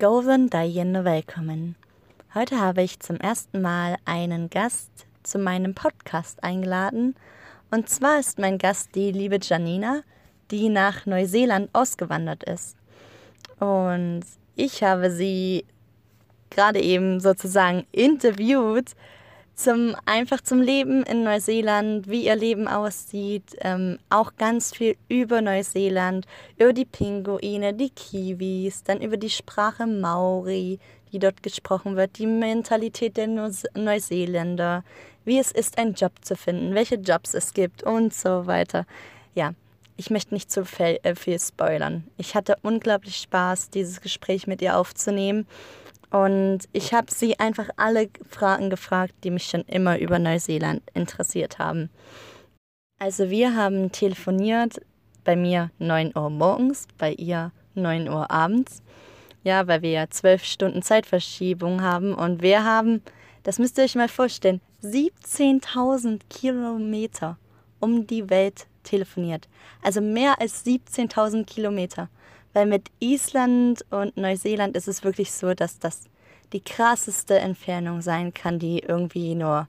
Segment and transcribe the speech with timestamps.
[0.00, 1.76] Golden Diane willkommen.
[2.34, 4.90] Heute habe ich zum ersten Mal einen Gast
[5.22, 7.14] zu meinem Podcast eingeladen.
[7.70, 10.00] Und zwar ist mein Gast die liebe Janina,
[10.50, 12.78] die nach Neuseeland ausgewandert ist.
[13.58, 14.22] Und
[14.56, 15.66] ich habe sie
[16.48, 18.92] gerade eben sozusagen interviewt,
[19.62, 25.42] zum, einfach zum Leben in Neuseeland, wie ihr Leben aussieht, ähm, auch ganz viel über
[25.42, 30.78] Neuseeland, über die Pinguine, die Kiwis, dann über die Sprache Maori,
[31.12, 34.84] die dort gesprochen wird, die Mentalität der Neuseeländer,
[35.24, 38.86] wie es ist, einen Job zu finden, welche Jobs es gibt und so weiter.
[39.34, 39.52] Ja,
[39.96, 42.04] ich möchte nicht zu viel, äh, viel spoilern.
[42.16, 45.46] Ich hatte unglaublich Spaß, dieses Gespräch mit ihr aufzunehmen.
[46.10, 51.58] Und ich habe sie einfach alle Fragen gefragt, die mich schon immer über Neuseeland interessiert
[51.58, 51.88] haben.
[52.98, 54.80] Also wir haben telefoniert,
[55.24, 58.82] bei mir 9 Uhr morgens, bei ihr 9 Uhr abends.
[59.42, 63.02] Ja, weil wir ja zwölf Stunden Zeitverschiebung haben und wir haben,
[63.42, 67.38] das müsst ihr euch mal vorstellen, 17.000 Kilometer
[67.78, 69.48] um die Welt telefoniert.
[69.82, 72.08] Also mehr als 17.000 Kilometer.
[72.52, 76.02] Weil mit Island und Neuseeland ist es wirklich so, dass das
[76.52, 79.68] die krasseste Entfernung sein kann, die irgendwie nur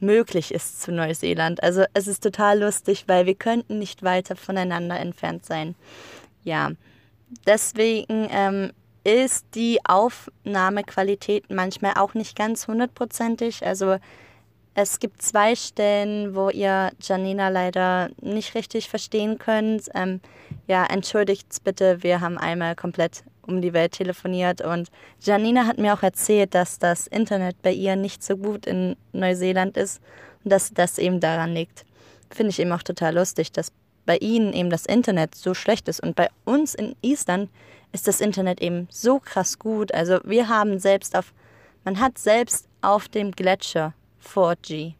[0.00, 1.62] möglich ist zu Neuseeland.
[1.62, 5.74] Also es ist total lustig, weil wir könnten nicht weiter voneinander entfernt sein.
[6.42, 6.72] Ja,
[7.46, 8.72] deswegen ähm,
[9.04, 13.64] ist die Aufnahmequalität manchmal auch nicht ganz hundertprozentig.
[13.64, 13.96] Also
[14.74, 19.88] es gibt zwei Stellen, wo ihr Janina leider nicht richtig verstehen könnt.
[19.94, 20.20] Ähm,
[20.66, 25.94] ja, entschuldigt bitte, wir haben einmal komplett um die Welt telefoniert und Janina hat mir
[25.94, 30.00] auch erzählt, dass das Internet bei ihr nicht so gut in Neuseeland ist
[30.42, 31.84] und dass das eben daran liegt.
[32.30, 33.72] Finde ich eben auch total lustig, dass
[34.06, 37.50] bei ihnen eben das Internet so schlecht ist und bei uns in Island
[37.92, 39.94] ist das Internet eben so krass gut.
[39.94, 41.32] Also wir haben selbst auf,
[41.84, 44.94] man hat selbst auf dem Gletscher 4G.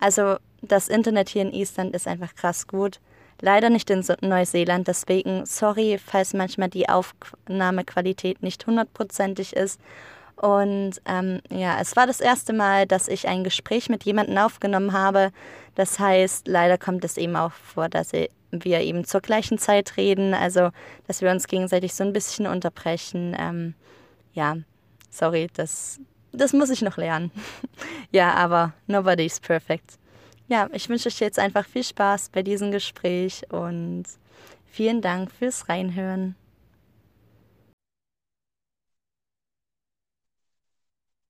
[0.00, 2.98] Also das Internet hier in Island ist einfach krass gut.
[3.40, 9.80] Leider nicht in Neuseeland, deswegen sorry, falls manchmal die Aufnahmequalität nicht hundertprozentig ist.
[10.36, 14.92] Und ähm, ja, es war das erste Mal, dass ich ein Gespräch mit jemandem aufgenommen
[14.92, 15.30] habe.
[15.74, 18.12] Das heißt, leider kommt es eben auch vor, dass
[18.50, 20.70] wir eben zur gleichen Zeit reden, also
[21.06, 23.36] dass wir uns gegenseitig so ein bisschen unterbrechen.
[23.38, 23.74] Ähm,
[24.32, 24.56] ja,
[25.10, 26.00] sorry, das
[26.34, 27.30] das muss ich noch lernen.
[28.10, 29.98] ja, aber nobody's perfect.
[30.46, 34.04] Ja, ich wünsche euch jetzt einfach viel Spaß bei diesem Gespräch und
[34.66, 36.36] vielen Dank fürs Reinhören.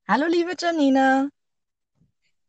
[0.08, 1.28] Hallo, liebe Janina.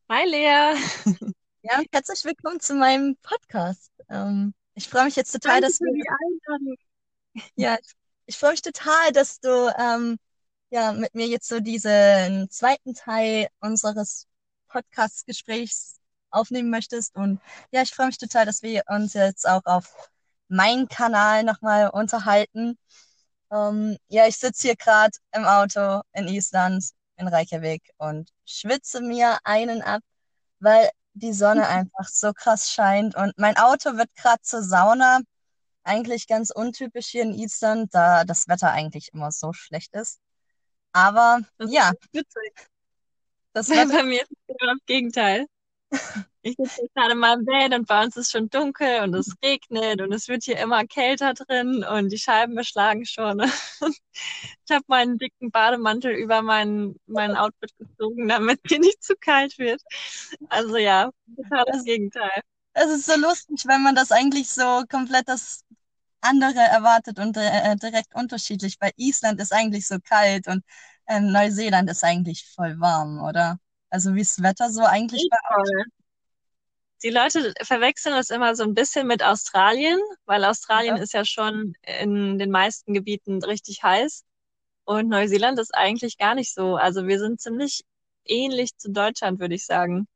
[0.10, 0.76] Hi, Lea.
[1.68, 3.92] Ja, herzlich willkommen zu meinem Podcast.
[4.08, 5.92] Ähm, ich freue mich jetzt total, Danke dass wir.
[5.94, 6.76] die Einladung.
[7.56, 7.92] Ja, ich,
[8.28, 10.20] ich freue mich total, dass du ähm,
[10.70, 14.28] ja, mit mir jetzt so diesen zweiten Teil unseres
[14.68, 15.96] Podcast-Gesprächs
[16.36, 17.16] aufnehmen möchtest.
[17.16, 17.42] Und
[17.72, 20.12] ja, ich freue mich total, dass wir uns jetzt auch auf
[20.48, 22.78] meinen Kanal nochmal unterhalten.
[23.52, 26.86] Ähm, ja, ich sitze hier gerade im Auto in Island,
[27.18, 30.02] in Reykjavik und schwitze mir einen ab,
[30.60, 35.20] weil die Sonne einfach so krass scheint und mein Auto wird gerade zur Sauna.
[35.84, 40.20] Eigentlich ganz untypisch hier in Island, da das Wetter eigentlich immer so schlecht ist.
[40.94, 42.54] Aber Das ja, ist witzig.
[43.54, 43.98] das Wetter.
[43.98, 45.46] bei mir ist genau das Gegenteil.
[46.42, 50.02] Ich sitze gerade mal im Bett und bei uns ist schon dunkel und es regnet
[50.02, 53.42] und es wird hier immer kälter drin und die Scheiben beschlagen schon.
[54.68, 59.58] Ich habe meinen dicken Bademantel über mein, mein Outfit gezogen, damit mir nicht zu kalt
[59.60, 59.82] wird.
[60.50, 62.42] Also ja, total das Es, Gegenteil.
[62.74, 65.64] es ist so lustig, wenn man das eigentlich so komplett das
[66.22, 68.78] andere erwartet und äh, direkt unterschiedlich.
[68.82, 70.66] Weil Island ist eigentlich so kalt und
[71.08, 73.60] ähm, Neuseeland ist eigentlich voll warm, oder?
[73.90, 75.86] Also wie ist das Wetter so eigentlich bei euch?
[77.04, 81.04] Die Leute verwechseln das immer so ein bisschen mit Australien, weil Australien Ja.
[81.04, 84.24] ist ja schon in den meisten Gebieten richtig heiß.
[84.86, 86.76] Und Neuseeland ist eigentlich gar nicht so.
[86.78, 87.82] Also wir sind ziemlich
[88.26, 90.08] ähnlich zu Deutschland, würde ich sagen.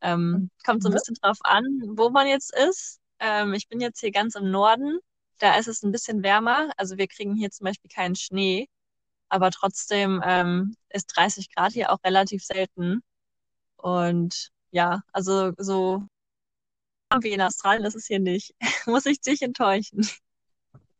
[0.00, 1.64] Ähm, kommt so ein bisschen drauf an,
[1.96, 3.00] wo man jetzt ist.
[3.18, 4.98] Ähm, ich bin jetzt hier ganz im Norden.
[5.38, 6.70] Da ist es ein bisschen wärmer.
[6.76, 8.68] Also wir kriegen hier zum Beispiel keinen Schnee.
[9.28, 13.02] Aber trotzdem ähm, ist 30 Grad hier auch relativ selten.
[13.84, 16.06] Und ja, also so
[17.10, 18.54] warm wie in Australien ist es hier nicht.
[18.86, 20.08] Muss ich dich enttäuschen.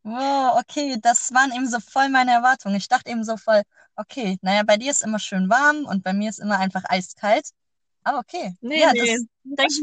[0.03, 2.75] Wow, okay, das waren eben so voll meine Erwartungen.
[2.75, 3.63] Ich dachte eben so voll,
[3.95, 7.49] okay, naja, bei dir ist immer schön warm und bei mir ist immer einfach eiskalt.
[8.03, 8.99] Aber okay, Nee, ja, nee.
[8.99, 9.77] das, Ich das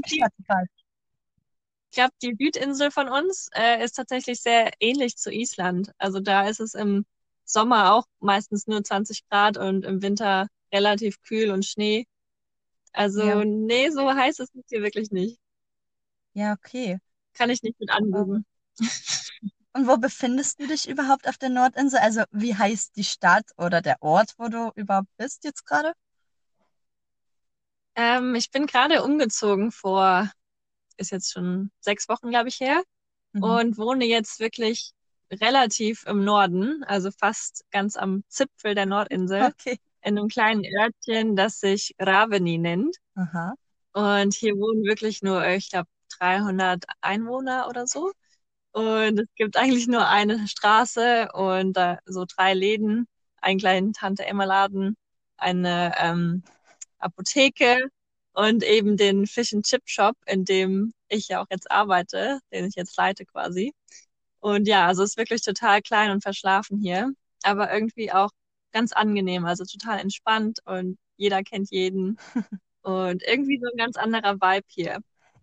[1.90, 5.90] ich glaube, die Südinsel von uns äh, ist tatsächlich sehr ähnlich zu Island.
[5.98, 7.04] Also da ist es im
[7.44, 12.06] Sommer auch meistens nur 20 Grad und im Winter relativ kühl und Schnee.
[12.92, 13.44] Also, Ja.
[13.44, 15.38] nee, so heiß ist es hier wirklich nicht.
[16.34, 16.98] Ja, okay.
[17.34, 18.44] Kann ich nicht mit angeben.
[19.74, 21.98] Und wo befindest du dich überhaupt auf der Nordinsel?
[22.00, 25.94] Also, wie heißt die Stadt oder der Ort, wo du überhaupt bist jetzt gerade?
[27.94, 30.30] Ähm, ich bin gerade umgezogen vor,
[30.96, 32.82] ist jetzt schon sechs Wochen, glaube ich, her.
[33.34, 33.42] Mhm.
[33.42, 34.92] und wohne jetzt wirklich
[35.30, 39.78] relativ im Norden, also fast ganz am Zipfel der Nordinsel, Okay.
[40.02, 42.96] In einem kleinen Örtchen, das sich Raveni nennt.
[43.14, 43.54] Aha.
[43.92, 45.88] Und hier wohnen wirklich nur, ich glaube,
[46.18, 48.12] 300 Einwohner oder so.
[48.72, 53.06] Und es gibt eigentlich nur eine Straße und da so drei Läden,
[53.40, 54.96] einen kleinen Tante-Emma-Laden,
[55.36, 56.42] eine ähm,
[56.98, 57.88] Apotheke
[58.32, 62.66] und eben den Fish and Chip Shop, in dem ich ja auch jetzt arbeite, den
[62.66, 63.74] ich jetzt leite quasi.
[64.40, 67.12] Und ja, also es ist wirklich total klein und verschlafen hier,
[67.44, 68.30] aber irgendwie auch
[68.72, 72.18] ganz angenehm, also total entspannt und jeder kennt jeden
[72.82, 74.98] und irgendwie so ein ganz anderer Vibe hier.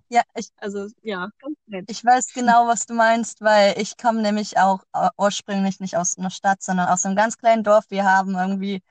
[0.10, 1.86] Ja, ich, Also ja, ganz nett.
[1.88, 6.18] ich weiß genau, was du meinst, weil ich komme nämlich auch äh, ursprünglich nicht aus
[6.18, 7.86] einer Stadt, sondern aus einem ganz kleinen Dorf.
[7.90, 8.82] Wir haben irgendwie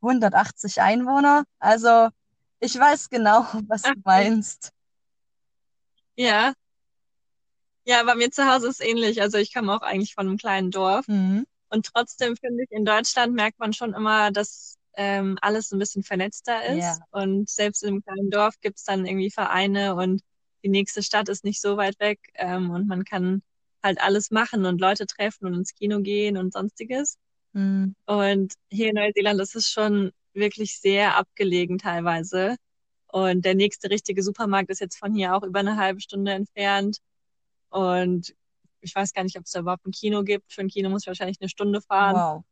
[0.00, 1.44] 180 Einwohner.
[1.58, 2.08] Also,
[2.60, 4.72] ich weiß genau, was du meinst.
[6.16, 6.54] Ja,
[7.86, 9.20] ja, bei mir zu Hause ist ähnlich.
[9.20, 11.06] Also ich komme auch eigentlich von einem kleinen Dorf.
[11.08, 11.44] Mhm.
[11.74, 16.04] Und trotzdem finde ich, in Deutschland merkt man schon immer, dass ähm, alles ein bisschen
[16.04, 16.84] vernetzter ist.
[16.84, 16.98] Ja.
[17.10, 20.22] Und selbst in einem kleinen Dorf gibt es dann irgendwie Vereine und
[20.62, 22.20] die nächste Stadt ist nicht so weit weg.
[22.34, 23.42] Ähm, und man kann
[23.82, 27.18] halt alles machen und Leute treffen und ins Kino gehen und sonstiges.
[27.54, 27.96] Mhm.
[28.06, 32.54] Und hier in Neuseeland ist es schon wirklich sehr abgelegen teilweise.
[33.08, 36.98] Und der nächste richtige Supermarkt ist jetzt von hier auch über eine halbe Stunde entfernt.
[37.68, 38.32] Und
[38.84, 40.52] ich weiß gar nicht, ob es da überhaupt ein Kino gibt.
[40.52, 42.16] Für ein Kino muss ich wahrscheinlich eine Stunde fahren.
[42.16, 42.44] Wow.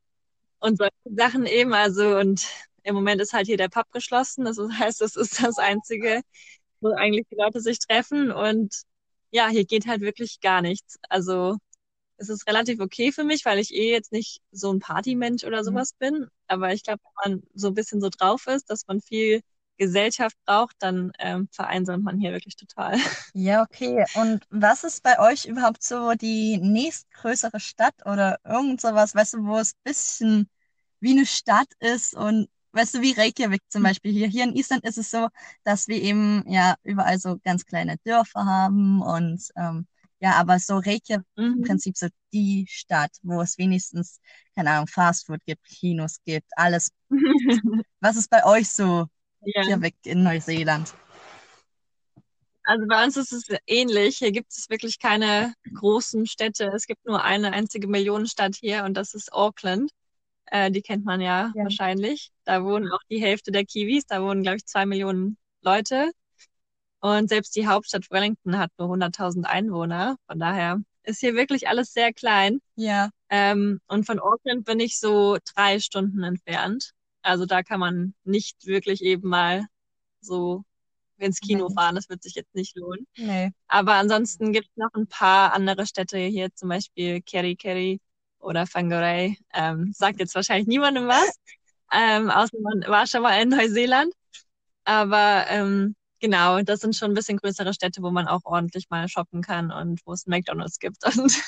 [0.60, 1.74] Und solche Sachen eben.
[1.74, 2.46] Also, und
[2.84, 4.44] im Moment ist halt hier der Pub geschlossen.
[4.44, 6.22] Das heißt, das ist das Einzige,
[6.80, 8.30] wo eigentlich die Leute sich treffen.
[8.32, 8.82] Und
[9.32, 10.98] ja, hier geht halt wirklich gar nichts.
[11.08, 11.58] Also,
[12.18, 15.62] es ist relativ okay für mich, weil ich eh jetzt nicht so ein Partymensch oder
[15.62, 15.64] Mhm.
[15.64, 16.28] sowas bin.
[16.48, 19.42] Aber ich glaube, wenn man so ein bisschen so drauf ist, dass man viel
[19.84, 22.96] Gesellschaft braucht, dann ähm, vereinsamt man hier wirklich total.
[23.34, 24.04] Ja, okay.
[24.12, 29.44] Und was ist bei euch überhaupt so die nächstgrößere Stadt oder irgend sowas, weißt du,
[29.46, 30.50] wo es ein bisschen
[31.00, 34.28] wie eine Stadt ist und weißt du, wie Reykjavik zum Beispiel hier.
[34.28, 35.28] Hier in Island ist es so,
[35.64, 39.86] dass wir eben ja überall so ganz kleine Dörfer haben und ähm,
[40.20, 41.62] ja, aber so Reykjavik im Mhm.
[41.62, 44.20] Prinzip so die Stadt, wo es wenigstens,
[44.54, 46.90] keine Ahnung, Fastfood gibt, Kinos gibt, alles.
[48.00, 49.06] Was ist bei euch so
[49.44, 50.94] Ja, Reykjavik in Neuseeland?
[52.64, 54.18] also bei uns ist es ähnlich.
[54.18, 56.70] Hier gibt es wirklich keine großen Städte.
[56.74, 59.90] Es gibt nur eine einzige Millionenstadt hier und das ist Auckland.
[60.46, 61.64] Äh, die kennt man ja Ja.
[61.64, 62.30] wahrscheinlich.
[62.44, 64.06] Da wohnen auch die Hälfte der Kiwis.
[64.06, 66.12] Da wohnen, glaube ich, zwei Millionen Leute.
[67.00, 70.16] Und selbst die Hauptstadt Wellington hat nur 100.000 Einwohner.
[70.28, 72.60] Von daher ist hier wirklich alles sehr klein.
[72.76, 73.10] Ja.
[73.28, 76.92] Ähm, und von Auckland bin ich so drei Stunden entfernt.
[77.22, 79.66] Also da kann man nicht wirklich eben mal
[80.20, 80.64] so
[81.18, 81.74] ins Kino Nee.
[81.74, 81.94] fahren.
[81.94, 83.06] Das wird sich jetzt nicht lohnen.
[83.16, 83.52] Nee.
[83.68, 88.00] Aber ansonsten gibt es noch ein paar andere Städte hier, zum Beispiel Kerikeri
[88.38, 89.36] oder Whangarei.
[89.54, 91.34] Ähm, sagt jetzt wahrscheinlich niemandem was,
[91.92, 94.12] ähm, außer man war schon mal in Neuseeland.
[94.84, 99.08] Aber ähm, genau, das sind schon ein bisschen größere Städte, wo man auch ordentlich mal
[99.08, 101.42] shoppen kann und wo es McDonald's gibt und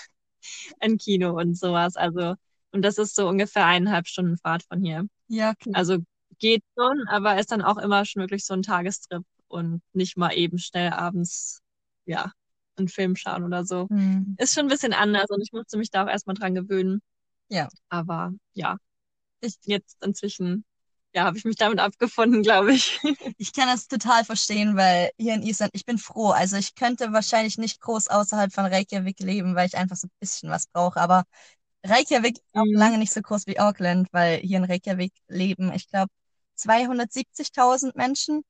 [0.81, 1.97] ein Kino und sowas.
[1.97, 2.35] Also,
[2.73, 5.07] und das ist so ungefähr eineinhalb Stunden Fahrt von hier.
[5.29, 5.71] Ja, okay.
[5.73, 5.99] Also
[6.39, 10.33] geht schon, aber ist dann auch immer schon wirklich so ein Tagestrip und nicht mal
[10.33, 11.61] eben schnell abends,
[12.07, 12.33] ja,
[12.77, 13.89] einen Film schauen oder so.
[13.89, 14.37] Hm.
[14.39, 17.01] Ist schon ein bisschen anders und ich musste mich da auch erstmal dran gewöhnen.
[17.49, 17.69] Ja.
[17.89, 18.79] Aber ja,
[19.41, 20.65] ich jetzt inzwischen,
[21.15, 23.01] ja, habe ich mich damit abgefunden, glaube ich.
[23.39, 26.31] Ich kann das total verstehen, weil hier in Island, ich bin froh.
[26.31, 30.13] Also ich könnte wahrscheinlich nicht groß außerhalb von Reykjavik leben, weil ich einfach so ein
[30.21, 31.01] bisschen was brauche.
[31.01, 31.25] Aber
[31.85, 32.77] Reykjavik ist auch Mhm.
[32.79, 36.11] lange nicht so groß wie Auckland, weil hier in Reykjavik leben, ich glaube,
[36.55, 38.43] 270.000 Menschen.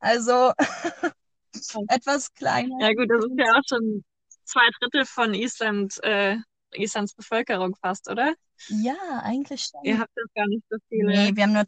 [0.00, 0.52] Also
[1.88, 2.80] etwas kleiner.
[2.80, 4.04] Ja gut, das ist ja auch schon
[4.44, 6.36] zwei Drittel von Island, äh,
[6.74, 8.34] Islands Bevölkerung fast, oder?
[8.68, 9.84] Ja, eigentlich schon.
[9.84, 11.12] Ihr habt jetzt gar nicht so viele.
[11.12, 11.64] Nee, wir haben nur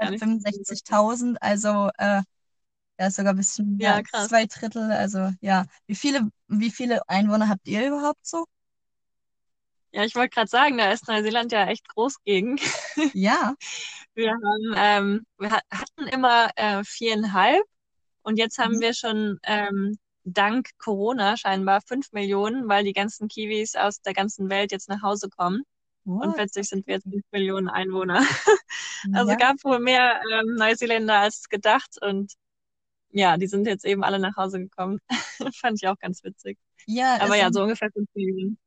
[0.00, 0.64] Gar nicht so viele.
[0.68, 2.22] 365.000, also äh,
[3.00, 4.92] ja, sogar ein bisschen mehr Ja, zwei Drittel.
[4.92, 8.46] Also ja, wie viele, wie viele Einwohner habt ihr überhaupt so?
[9.94, 12.58] Ja, ich wollte gerade sagen, da ist Neuseeland ja echt groß gegen.
[13.12, 13.54] Ja,
[14.14, 17.64] Wir haben, ähm, wir hat- hatten immer äh, viereinhalb
[18.22, 18.80] und jetzt haben Mhm.
[18.80, 24.50] wir schon ähm, dank Corona scheinbar fünf Millionen, weil die ganzen Kiwis aus der ganzen
[24.50, 25.64] Welt jetzt nach Hause kommen.
[26.04, 26.24] What?
[26.26, 28.20] Und plötzlich sind wir jetzt 5 Millionen Einwohner.
[29.12, 29.36] also ja.
[29.36, 32.32] gab wohl mehr ähm, Neuseeländer als gedacht und
[33.10, 35.00] ja, die sind jetzt eben alle nach Hause gekommen.
[35.60, 36.58] Fand ich auch ganz witzig.
[36.86, 38.58] Ja, aber ja, so ungefähr 5 Millionen.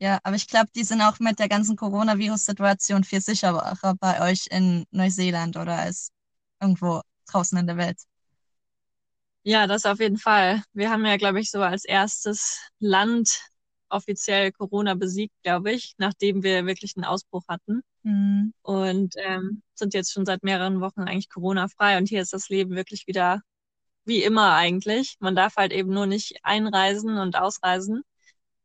[0.00, 4.46] Ja, aber ich glaube, die sind auch mit der ganzen Coronavirus-Situation viel sicherer bei euch
[4.50, 6.10] in Neuseeland oder als
[6.58, 7.98] irgendwo draußen in der Welt.
[9.42, 10.62] Ja, das auf jeden Fall.
[10.72, 13.42] Wir haben ja, glaube ich, so als erstes Land
[13.90, 17.82] offiziell Corona besiegt, glaube ich, nachdem wir wirklich einen Ausbruch hatten.
[18.02, 18.54] Mhm.
[18.62, 21.98] Und ähm, sind jetzt schon seit mehreren Wochen eigentlich Corona-frei.
[21.98, 23.42] Und hier ist das Leben wirklich wieder
[24.06, 25.16] wie immer eigentlich.
[25.20, 28.02] Man darf halt eben nur nicht einreisen und ausreisen.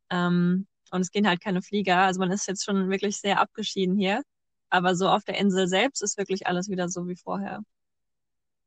[0.09, 1.99] Ähm, und es gehen halt keine Flieger.
[1.99, 4.23] Also man ist jetzt schon wirklich sehr abgeschieden hier.
[4.69, 7.61] Aber so auf der Insel selbst ist wirklich alles wieder so wie vorher.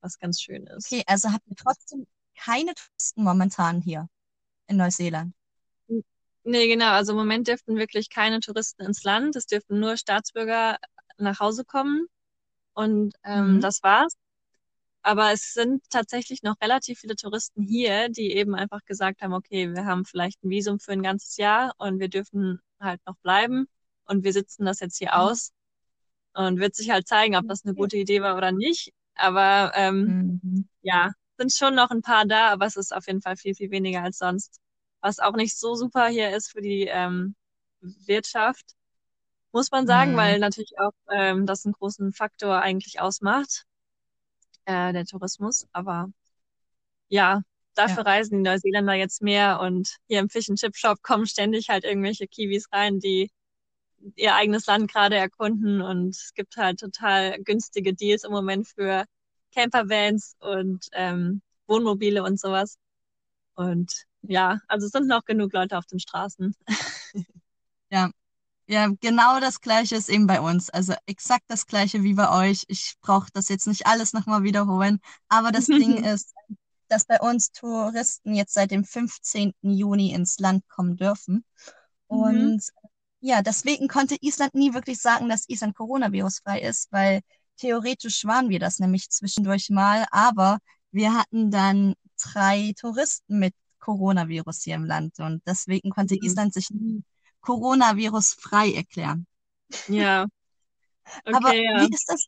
[0.01, 0.93] Was ganz schön ist.
[0.93, 2.07] Okay, also habt ihr trotzdem
[2.37, 4.09] keine Touristen momentan hier
[4.69, 5.35] in Neuseeland?
[6.45, 6.93] Nee, genau.
[6.93, 9.37] Also im Moment dürften wirklich keine Touristen ins Land.
[9.37, 10.79] Es dürften nur Staatsbürger
[11.19, 12.07] nach Hause kommen.
[12.75, 13.61] Und ähm, mhm.
[13.61, 14.15] das war's.
[15.03, 19.73] Aber es sind tatsächlich noch relativ viele Touristen hier, die eben einfach gesagt haben, okay,
[19.73, 23.69] wir haben vielleicht ein Visum für ein ganzes Jahr und wir dürfen halt noch bleiben
[24.07, 25.15] und wir sitzen das jetzt hier mhm.
[25.15, 25.53] aus.
[26.35, 28.93] Und wird sich halt zeigen, ob das eine gute Idee war oder nicht.
[29.15, 30.69] Aber ähm, mhm.
[30.83, 33.71] ja, sind schon noch ein paar da, aber es ist auf jeden Fall viel, viel
[33.71, 34.61] weniger als sonst.
[35.01, 37.35] Was auch nicht so super hier ist für die ähm,
[37.81, 38.75] Wirtschaft,
[39.53, 40.17] muss man sagen, mhm.
[40.17, 43.65] weil natürlich auch ähm, das einen großen Faktor eigentlich ausmacht
[44.69, 45.67] äh, der Tourismus.
[45.73, 46.11] Aber
[47.09, 47.43] ja,
[47.75, 48.11] dafür ja.
[48.11, 51.85] reisen die Neuseeländer jetzt mehr und hier im Fish and Chip Shop kommen ständig halt
[51.85, 53.31] irgendwelche Kiwis rein, die
[54.15, 59.05] ihr eigenes Land gerade erkunden und es gibt halt total günstige Deals im Moment für
[59.55, 62.79] Campervans und ähm, Wohnmobile und sowas.
[63.55, 66.55] Und ja, also es sind noch genug Leute auf den Straßen.
[67.91, 68.11] ja,
[68.69, 70.69] ja, genau das Gleiche ist eben bei uns.
[70.69, 72.65] Also exakt das Gleiche wie bei euch.
[72.69, 75.01] Ich brauche das jetzt nicht alles nochmal wiederholen.
[75.29, 76.35] Aber das Ding ist,
[76.89, 79.55] dass bei uns Touristen jetzt seit dem 15.
[79.63, 81.45] Juni ins Land kommen dürfen.
[82.11, 82.19] Mhm.
[82.19, 82.89] Und mhm.
[83.21, 87.23] ja, deswegen konnte Island nie wirklich sagen, dass Island Coronavirus-frei ist, weil
[87.57, 90.05] theoretisch waren wir das nämlich zwischendurch mal.
[90.11, 90.59] Aber
[90.91, 95.21] wir hatten dann drei Touristen mit Coronavirus hier im Land.
[95.21, 96.21] Und deswegen konnte mhm.
[96.23, 97.03] Island sich nie
[97.41, 99.27] Coronavirus frei erklären.
[99.87, 100.27] Ja.
[101.27, 101.89] Okay, Aber ja.
[101.89, 102.27] wie ist das?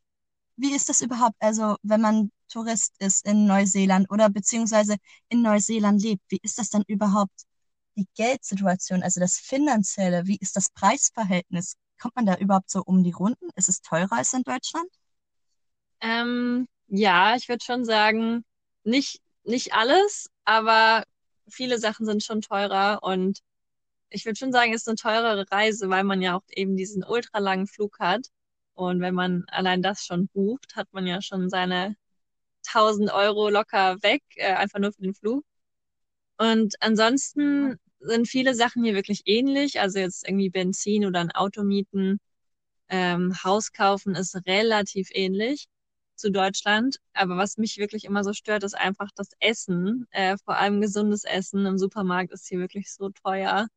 [0.56, 1.36] Wie ist das überhaupt?
[1.40, 4.96] Also, wenn man Tourist ist in Neuseeland oder beziehungsweise
[5.30, 7.44] in Neuseeland lebt, wie ist das dann überhaupt
[7.96, 10.26] die Geldsituation, also das Finanzielle?
[10.26, 11.76] Wie ist das Preisverhältnis?
[12.00, 13.50] Kommt man da überhaupt so um die Runden?
[13.56, 14.88] Ist es teurer als in Deutschland?
[16.00, 18.44] Ähm, ja, ich würde schon sagen,
[18.84, 21.04] nicht, nicht alles, aber
[21.48, 23.40] viele Sachen sind schon teurer und
[24.10, 27.04] ich würde schon sagen, es ist eine teurere Reise, weil man ja auch eben diesen
[27.04, 28.26] ultralangen Flug hat.
[28.74, 31.96] Und wenn man allein das schon bucht, hat man ja schon seine
[32.66, 35.44] 1000 Euro locker weg, äh, einfach nur für den Flug.
[36.38, 39.80] Und ansonsten sind viele Sachen hier wirklich ähnlich.
[39.80, 42.18] Also jetzt irgendwie Benzin oder ein Auto mieten,
[42.88, 45.66] ähm, Haus kaufen ist relativ ähnlich
[46.16, 46.98] zu Deutschland.
[47.14, 50.06] Aber was mich wirklich immer so stört, ist einfach das Essen.
[50.12, 53.68] Äh, vor allem gesundes Essen im Supermarkt ist hier wirklich so teuer.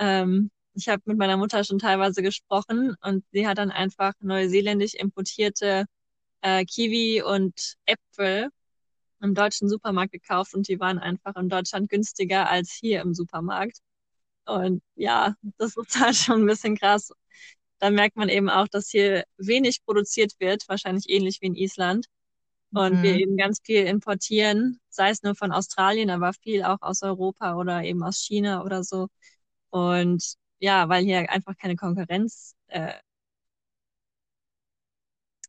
[0.00, 4.94] Ähm, ich habe mit meiner Mutter schon teilweise gesprochen und sie hat dann einfach neuseeländisch
[4.94, 5.86] importierte
[6.42, 8.48] äh, Kiwi und Äpfel
[9.20, 13.78] im deutschen Supermarkt gekauft und die waren einfach in Deutschland günstiger als hier im Supermarkt.
[14.46, 17.12] Und ja, das ist halt schon ein bisschen krass.
[17.78, 22.06] Da merkt man eben auch, dass hier wenig produziert wird, wahrscheinlich ähnlich wie in Island.
[22.72, 23.02] Und mhm.
[23.02, 27.56] wir eben ganz viel importieren, sei es nur von Australien, aber viel auch aus Europa
[27.56, 29.08] oder eben aus China oder so.
[29.70, 32.94] Und ja, weil hier einfach keine Konkurrenz äh,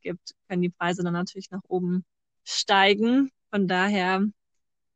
[0.01, 2.05] gibt, können die Preise dann natürlich nach oben
[2.43, 3.31] steigen.
[3.49, 4.23] Von daher,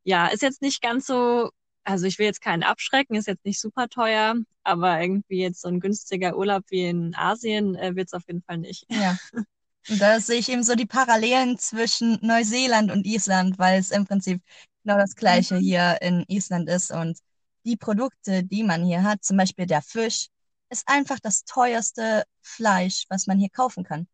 [0.04, 1.50] ja, ist jetzt nicht ganz so,
[1.84, 5.68] also ich will jetzt keinen abschrecken, ist jetzt nicht super teuer, aber irgendwie jetzt so
[5.68, 8.86] ein günstiger Urlaub wie in Asien äh, wird es auf jeden Fall nicht.
[8.90, 9.18] Ja.
[9.88, 14.08] Und da sehe ich eben so die Parallelen zwischen Neuseeland und Island, weil es im
[14.08, 14.42] Prinzip
[14.84, 15.60] genau das Gleiche mhm.
[15.60, 17.20] hier in Island ist und
[17.66, 20.28] die Produkte, die man hier hat, zum Beispiel der Fisch,
[20.70, 24.08] ist einfach das teuerste Fleisch, was man hier kaufen kann.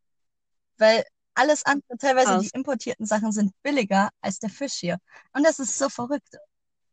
[0.77, 1.03] Weil
[1.33, 2.43] alles andere, teilweise Aus.
[2.43, 4.97] die importierten Sachen sind billiger als der Fisch hier.
[5.33, 6.35] Und das ist so verrückt.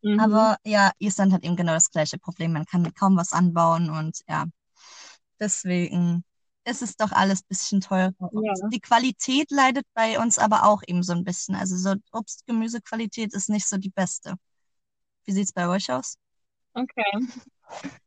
[0.02, 0.20] Mhm.
[0.20, 2.52] Aber ja, Island hat eben genau das gleiche Problem.
[2.52, 4.46] Man kann kaum was anbauen und ja,
[5.40, 6.24] deswegen
[6.64, 8.12] ist es doch alles ein bisschen teurer.
[8.20, 8.68] Ja.
[8.70, 11.54] Die Qualität leidet bei uns aber auch eben so ein bisschen.
[11.54, 14.34] Also so Obst-Gemüse-Qualität ist nicht so die beste.
[15.24, 16.16] Wie sieht es bei euch aus?
[16.78, 17.26] Okay.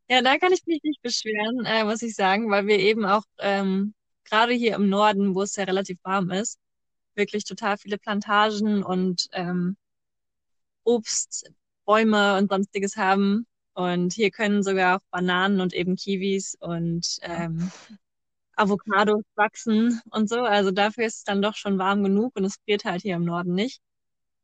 [0.10, 3.24] Ja, da kann ich mich nicht beschweren, äh, muss ich sagen, weil wir eben auch
[3.40, 3.94] ähm,
[4.26, 6.60] gerade hier im Norden, wo es ja relativ warm ist,
[7.16, 9.78] wirklich total viele Plantagen und ähm,
[10.84, 13.46] Obstbäume und sonstiges haben.
[13.74, 17.72] Und hier können sogar auch Bananen und eben Kiwis und ähm,
[18.56, 20.42] Avocados wachsen und so.
[20.42, 23.26] Also dafür ist es dann doch schon warm genug und es friert halt hier im
[23.26, 23.82] Norden nicht.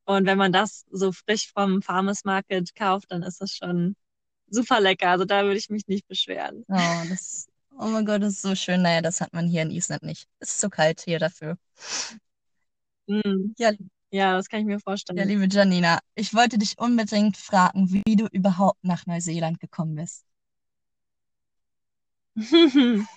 [0.05, 3.95] Und wenn man das so frisch vom Farmers Market kauft, dann ist das schon
[4.49, 5.09] super lecker.
[5.11, 6.65] Also da würde ich mich nicht beschweren.
[6.69, 7.47] Oh, das,
[7.79, 8.81] oh mein Gott, das ist so schön.
[8.81, 10.27] Naja, das hat man hier in Island nicht.
[10.39, 11.57] Es ist zu kalt hier dafür.
[13.09, 13.55] Mm.
[13.57, 13.71] Ja,
[14.11, 14.79] Ja, das kann ich mir
[15.15, 15.25] ja, vorstellen.
[15.25, 20.25] liebe Janina, ich wollte dich unbedingt fragen, wie du überhaupt nach Neuseeland gekommen bist.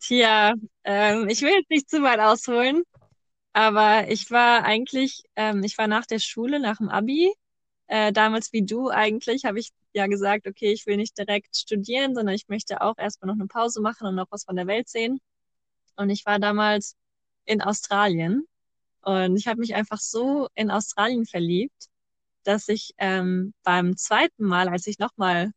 [0.00, 2.82] Tja, ähm, ich will jetzt nicht zu weit ausholen,
[3.54, 7.32] aber ich war eigentlich, ähm, ich war nach der Schule, nach dem Abi,
[7.94, 12.16] äh, damals wie du eigentlich, habe ich ja gesagt, okay, ich will nicht direkt studieren,
[12.16, 14.88] sondern ich möchte auch erstmal noch eine Pause machen und noch was von der Welt
[14.88, 15.20] sehen.
[15.96, 16.96] Und ich war damals
[17.44, 18.48] in Australien
[19.02, 21.88] und ich habe mich einfach so in Australien verliebt,
[22.42, 25.52] dass ich ähm, beim zweiten Mal, als ich nochmal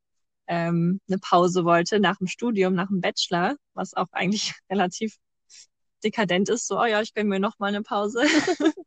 [0.47, 5.17] ähm, eine Pause wollte nach dem Studium, nach dem Bachelor, was auch eigentlich relativ
[6.03, 8.21] dekadent ist, so, oh ja, ich gönne mir noch mal eine Pause.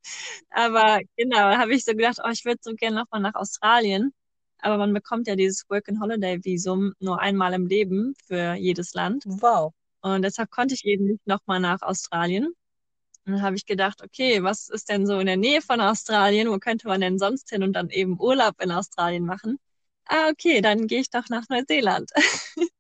[0.51, 4.13] Aber genau, habe ich so gedacht, oh, ich würde so gerne noch mal nach Australien.
[4.59, 9.25] Aber man bekommt ja dieses Work-and-Holiday-Visum nur einmal im Leben für jedes Land.
[9.27, 9.73] Wow.
[10.03, 12.47] Und deshalb konnte ich eben nicht noch mal nach Australien.
[13.27, 16.49] Und dann habe ich gedacht, okay, was ist denn so in der Nähe von Australien?
[16.49, 19.59] Wo könnte man denn sonst hin und dann eben Urlaub in Australien machen?
[20.07, 22.11] Ah, okay, dann gehe ich doch nach Neuseeland.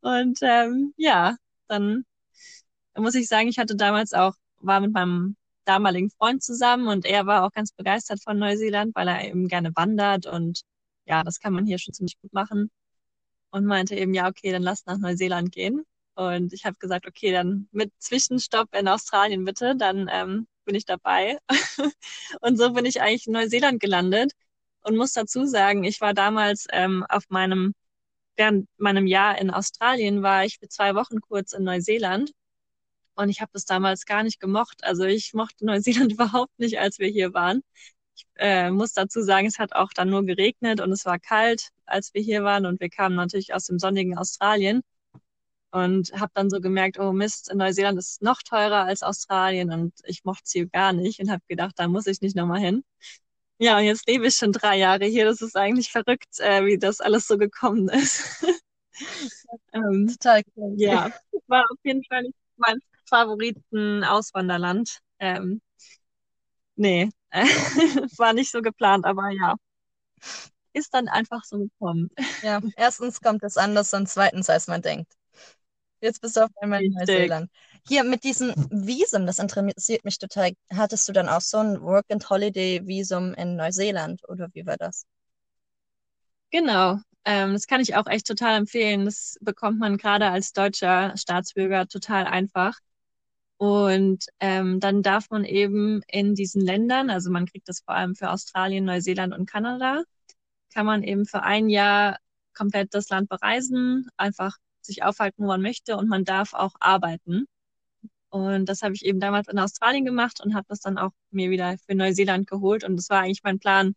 [0.00, 1.36] Und ähm, ja,
[1.68, 2.04] dann
[2.98, 7.26] muss ich sagen, ich hatte damals auch, war mit meinem damaligen Freund zusammen und er
[7.26, 10.62] war auch ganz begeistert von Neuseeland, weil er eben gerne wandert und
[11.06, 12.70] ja, das kann man hier schon ziemlich gut machen.
[13.50, 15.84] Und meinte eben, ja, okay, dann lass nach Neuseeland gehen.
[16.14, 20.84] Und ich habe gesagt, okay, dann mit Zwischenstopp in Australien bitte, dann ähm, bin ich
[20.84, 21.38] dabei.
[22.40, 24.32] Und so bin ich eigentlich in Neuseeland gelandet
[24.82, 27.74] und muss dazu sagen, ich war damals ähm, auf meinem,
[28.36, 32.32] während meinem Jahr in Australien war ich für zwei Wochen kurz in Neuseeland
[33.18, 34.84] und ich habe das damals gar nicht gemocht.
[34.84, 37.62] Also ich mochte Neuseeland überhaupt nicht, als wir hier waren.
[38.16, 41.70] Ich äh, muss dazu sagen, es hat auch dann nur geregnet und es war kalt,
[41.86, 44.82] als wir hier waren und wir kamen natürlich aus dem sonnigen Australien
[45.70, 49.72] und habe dann so gemerkt, oh Mist, in Neuseeland ist es noch teurer als Australien
[49.72, 52.84] und ich mochte sie gar nicht und habe gedacht, da muss ich nicht nochmal hin.
[53.58, 55.24] Ja, und jetzt lebe ich schon drei Jahre hier.
[55.24, 58.44] Das ist eigentlich verrückt, äh, wie das alles so gekommen ist.
[59.72, 60.74] ähm, Total cool.
[60.76, 61.10] ja,
[61.48, 64.98] war auf jeden Fall nicht mein Favoriten-Auswanderland.
[65.18, 65.60] Ähm,
[66.76, 67.10] nee,
[68.18, 69.56] war nicht so geplant, aber ja,
[70.72, 72.10] ist dann einfach so gekommen.
[72.42, 75.12] Ja, erstens kommt es anders und zweitens, als man denkt.
[76.00, 76.92] Jetzt bist du auf einmal in.
[76.92, 77.50] Neuseeland.
[77.86, 80.52] Hier mit diesem Visum, das interessiert mich total.
[80.72, 85.06] Hattest du dann auch so ein Work-and-Holiday-Visum in Neuseeland oder wie war das?
[86.50, 86.98] Genau.
[87.24, 89.04] Ähm, das kann ich auch echt total empfehlen.
[89.04, 92.78] Das bekommt man gerade als deutscher Staatsbürger total einfach.
[93.58, 98.14] Und ähm, dann darf man eben in diesen Ländern, also man kriegt das vor allem
[98.14, 100.04] für Australien, Neuseeland und Kanada,
[100.72, 102.18] kann man eben für ein Jahr
[102.54, 107.46] komplett das Land bereisen, einfach sich aufhalten, wo man möchte und man darf auch arbeiten.
[108.30, 111.50] Und das habe ich eben damals in Australien gemacht und habe das dann auch mir
[111.50, 112.84] wieder für Neuseeland geholt.
[112.84, 113.94] Und das war eigentlich mein Plan,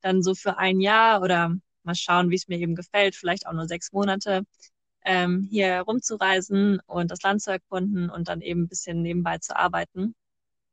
[0.00, 3.52] dann so für ein Jahr oder mal schauen, wie es mir eben gefällt, vielleicht auch
[3.52, 4.44] nur sechs Monate,
[5.04, 9.56] ähm, hier rumzureisen und das Land zu erkunden und dann eben ein bisschen nebenbei zu
[9.56, 10.14] arbeiten.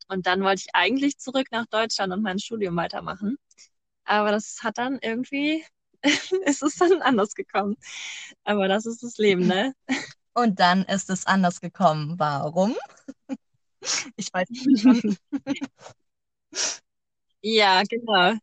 [0.08, 3.38] Und dann wollte ich eigentlich zurück nach Deutschland und mein Studium weitermachen.
[4.04, 5.64] Aber das hat dann irgendwie,
[6.46, 7.78] ist es dann anders gekommen.
[8.44, 9.74] Aber das ist das Leben, ne?
[10.34, 12.16] Und dann ist es anders gekommen.
[12.18, 12.76] Warum?
[14.16, 15.20] Ich weiß nicht.
[17.42, 18.34] Ja, genau.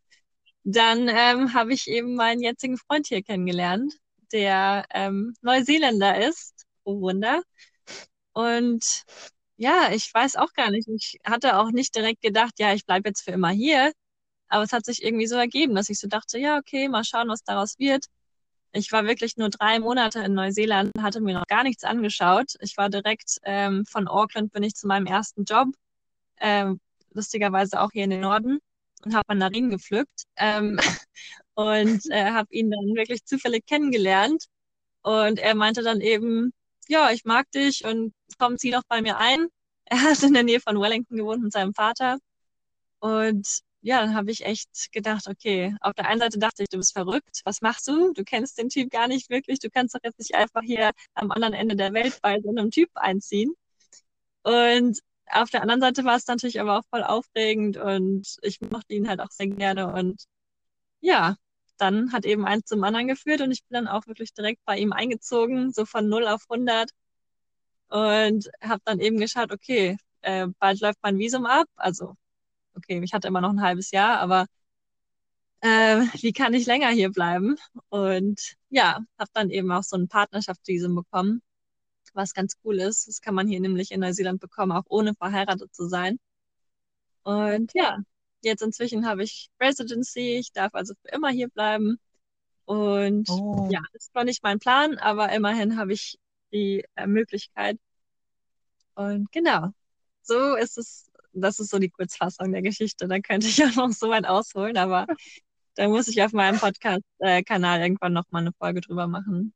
[0.65, 3.95] Dann ähm, habe ich eben meinen jetzigen Freund hier kennengelernt,
[4.33, 6.67] der ähm, Neuseeländer ist.
[6.85, 7.43] Oh Wunder.
[8.33, 9.05] Und
[9.57, 10.89] ja, ich weiß auch gar nicht.
[10.89, 13.93] Ich hatte auch nicht direkt gedacht, ja, ich bleibe jetzt für immer hier.
[14.49, 17.29] Aber es hat sich irgendwie so ergeben, dass ich so dachte, ja, okay, mal schauen,
[17.29, 18.07] was daraus wird.
[18.73, 22.55] Ich war wirklich nur drei Monate in Neuseeland, hatte mir noch gar nichts angeschaut.
[22.61, 25.69] Ich war direkt ähm, von Auckland bin ich zu meinem ersten Job,
[26.41, 26.81] ähm,
[27.13, 28.61] lustigerweise auch hier in den Norden
[29.05, 30.79] und habe Mandarinen gepflückt ähm,
[31.55, 34.47] und äh, habe ihn dann wirklich zufällig kennengelernt.
[35.03, 36.53] Und er meinte dann eben,
[36.89, 39.49] ja, ich mag dich und komm, zieh doch bei mir ein.
[39.91, 42.19] Er hat in der Nähe von Wellington gewohnt mit seinem Vater.
[43.01, 46.79] Und ja, dann habe ich echt gedacht, okay, auf der einen Seite dachte ich, du
[46.79, 48.13] bist verrückt, was machst du?
[48.13, 51.31] Du kennst den Typ gar nicht wirklich, du kannst doch jetzt nicht einfach hier am
[51.31, 53.55] anderen Ende der Welt bei so einem Typ einziehen.
[54.43, 54.99] Und
[55.33, 59.09] auf der anderen Seite war es natürlich aber auch voll aufregend und ich mochte ihn
[59.09, 60.25] halt auch sehr gerne und
[61.01, 61.37] ja,
[61.79, 64.79] dann hat eben eins zum anderen geführt und ich bin dann auch wirklich direkt bei
[64.79, 66.91] ihm eingezogen, so von 0 auf 100
[67.89, 72.17] und habe dann eben geschaut, okay, äh, bald läuft mein Visum ab, also
[72.75, 74.47] okay, ich hatte immer noch ein halbes Jahr, aber
[75.61, 77.57] äh, wie kann ich länger hier bleiben?
[77.89, 81.43] Und ja, habe dann eben auch so ein Partnerschaftsvisum bekommen,
[82.19, 83.09] was ganz cool ist.
[83.09, 86.19] Das kann man hier nämlich in Neuseeland bekommen, auch ohne verheiratet zu sein.
[87.23, 87.99] Und ja,
[88.43, 91.99] jetzt inzwischen habe ich Residency, ich darf also für immer hier bleiben.
[92.67, 93.69] Und oh.
[93.71, 96.19] ja, das war nicht mein Plan, aber immerhin habe ich
[96.53, 97.79] die äh, Möglichkeit.
[98.95, 99.71] Und genau,
[100.23, 103.09] so ist es das ist so die Kurzfassung der Geschichte.
[103.09, 105.07] Da könnte ich auch noch so weit ausholen, aber
[105.77, 109.55] da muss ich auf meinem Podcast-Kanal irgendwann noch mal eine Folge drüber machen.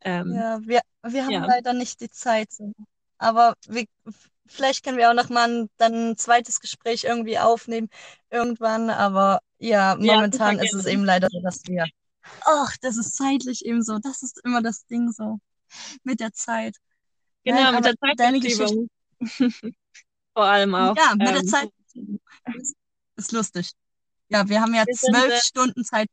[0.00, 1.46] Ähm, ja, wir, wir haben ja.
[1.46, 2.48] leider nicht die Zeit.
[3.18, 3.84] Aber wir,
[4.46, 7.88] vielleicht können wir auch noch mal ein, dann ein zweites Gespräch irgendwie aufnehmen
[8.30, 8.90] irgendwann.
[8.90, 11.86] Aber ja, momentan ja, ist es eben leider so, dass wir.
[12.44, 13.98] Ach, das ist zeitlich eben so.
[13.98, 15.38] Das ist immer das Ding so
[16.02, 16.76] mit der Zeit.
[17.44, 18.88] Genau, Nein, mit der Zeitverschiebung.
[20.34, 20.96] vor allem auch.
[20.96, 21.70] Ja, mit ähm, der Zeit
[23.16, 23.72] ist lustig.
[24.28, 26.08] Ja, wir haben ja wir zwölf sind, Stunden Zeit.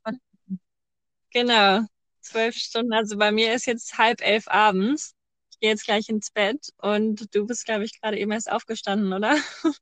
[1.31, 1.85] Genau,
[2.25, 2.93] zwölf Stunden.
[2.93, 5.15] Also bei mir ist jetzt halb elf abends.
[5.51, 9.13] Ich gehe jetzt gleich ins Bett und du bist, glaube ich, gerade eben erst aufgestanden,
[9.13, 9.37] oder?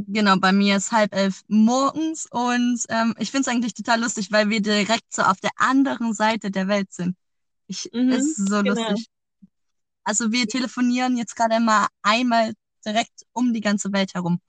[0.00, 4.30] Genau, bei mir ist halb elf morgens und ähm, ich finde es eigentlich total lustig,
[4.30, 7.16] weil wir direkt so auf der anderen Seite der Welt sind.
[7.66, 8.90] Ich, mhm, es ist so genau.
[8.90, 9.08] lustig.
[10.04, 12.52] Also wir telefonieren jetzt gerade mal einmal
[12.86, 14.40] direkt um die ganze Welt herum.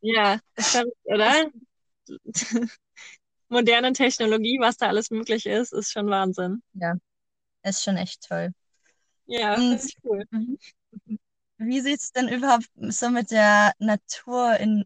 [0.00, 1.50] Ja, ist verrückt, oder?
[3.48, 6.62] Moderne Technologie, was da alles möglich ist, ist schon Wahnsinn.
[6.74, 6.94] Ja,
[7.64, 8.52] ist schon echt toll.
[9.26, 10.24] Ja, Und cool.
[10.30, 10.58] Mhm.
[11.58, 14.84] Wie sieht es denn überhaupt so mit der Natur in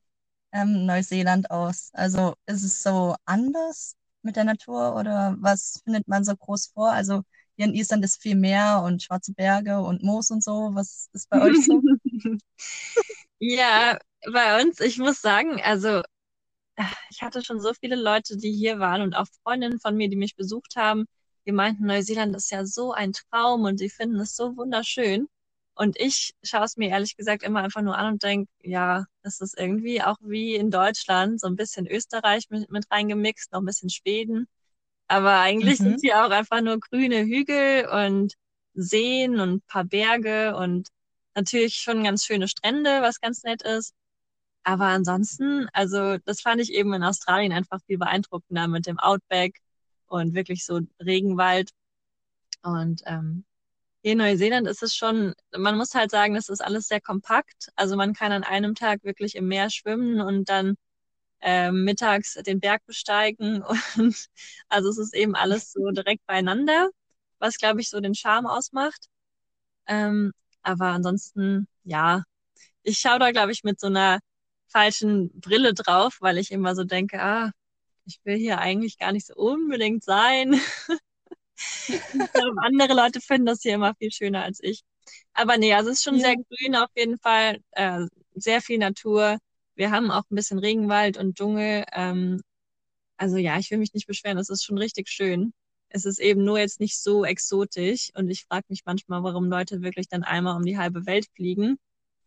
[0.52, 1.90] ähm, Neuseeland aus?
[1.94, 6.92] Also ist es so anders mit der Natur oder was findet man so groß vor?
[6.92, 7.22] Also
[7.56, 10.70] hier in Island ist viel Meer und schwarze Berge und Moos und so.
[10.74, 11.82] Was ist bei euch so?
[13.38, 13.98] ja,
[14.32, 16.02] bei uns, ich muss sagen, also
[17.10, 20.16] ich hatte schon so viele Leute, die hier waren und auch Freundinnen von mir, die
[20.16, 21.06] mich besucht haben,
[21.46, 25.28] die meinten, Neuseeland ist ja so ein Traum und sie finden es so wunderschön.
[25.74, 29.40] Und ich schaue es mir ehrlich gesagt immer einfach nur an und denke, ja, es
[29.40, 33.64] ist irgendwie auch wie in Deutschland, so ein bisschen Österreich mit, mit reingemixt, noch ein
[33.64, 34.46] bisschen Schweden.
[35.06, 35.84] Aber eigentlich mhm.
[35.84, 38.34] sind hier auch einfach nur grüne Hügel und
[38.74, 40.88] Seen und ein paar Berge und
[41.34, 43.94] natürlich schon ganz schöne Strände, was ganz nett ist.
[44.64, 49.58] Aber ansonsten, also das fand ich eben in Australien einfach viel beeindruckender mit dem Outback
[50.06, 51.70] und wirklich so Regenwald.
[52.62, 53.44] Und ähm,
[54.02, 57.70] hier in Neuseeland ist es schon, man muss halt sagen, es ist alles sehr kompakt.
[57.76, 60.76] Also man kann an einem Tag wirklich im Meer schwimmen und dann
[61.40, 63.62] äh, mittags den Berg besteigen
[63.96, 64.28] und
[64.68, 66.90] also es ist eben alles so direkt beieinander,
[67.38, 69.08] was glaube ich so den Charme ausmacht.
[69.86, 72.24] Ähm, aber ansonsten, ja,
[72.82, 74.20] ich schaue da glaube ich mit so einer
[74.68, 77.50] falschen Brille drauf, weil ich immer so denke, ah,
[78.06, 80.60] ich will hier eigentlich gar nicht so unbedingt sein.
[82.32, 84.82] glaube, andere Leute finden das hier immer viel schöner als ich.
[85.32, 86.26] Aber nee, also es ist schon ja.
[86.26, 89.38] sehr grün auf jeden Fall, äh, sehr viel Natur.
[89.74, 91.84] Wir haben auch ein bisschen Regenwald und Dschungel.
[91.92, 92.40] Ähm,
[93.16, 95.52] also ja, ich will mich nicht beschweren, es ist schon richtig schön.
[95.90, 99.82] Es ist eben nur jetzt nicht so exotisch und ich frage mich manchmal, warum Leute
[99.82, 101.78] wirklich dann einmal um die halbe Welt fliegen,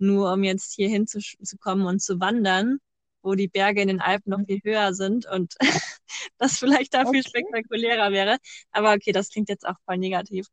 [0.02, 2.80] nur um jetzt hier hinzukommen und zu wandern,
[3.22, 5.56] wo die Berge in den Alpen noch viel höher sind und
[6.38, 7.12] das vielleicht da okay.
[7.12, 8.38] viel spektakulärer wäre.
[8.72, 10.48] Aber okay, das klingt jetzt auch voll negativ.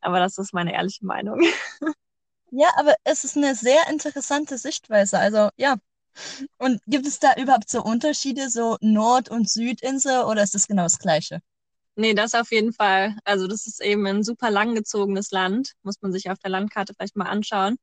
[0.00, 1.40] Aber das ist meine ehrliche Meinung.
[2.56, 5.18] Ja, aber es ist eine sehr interessante Sichtweise.
[5.18, 5.74] Also ja,
[6.58, 10.84] und gibt es da überhaupt so Unterschiede, so Nord- und Südinsel, oder ist das genau
[10.84, 11.40] das Gleiche?
[11.96, 13.16] Nee, das auf jeden Fall.
[13.24, 17.16] Also das ist eben ein super langgezogenes Land, muss man sich auf der Landkarte vielleicht
[17.16, 17.76] mal anschauen.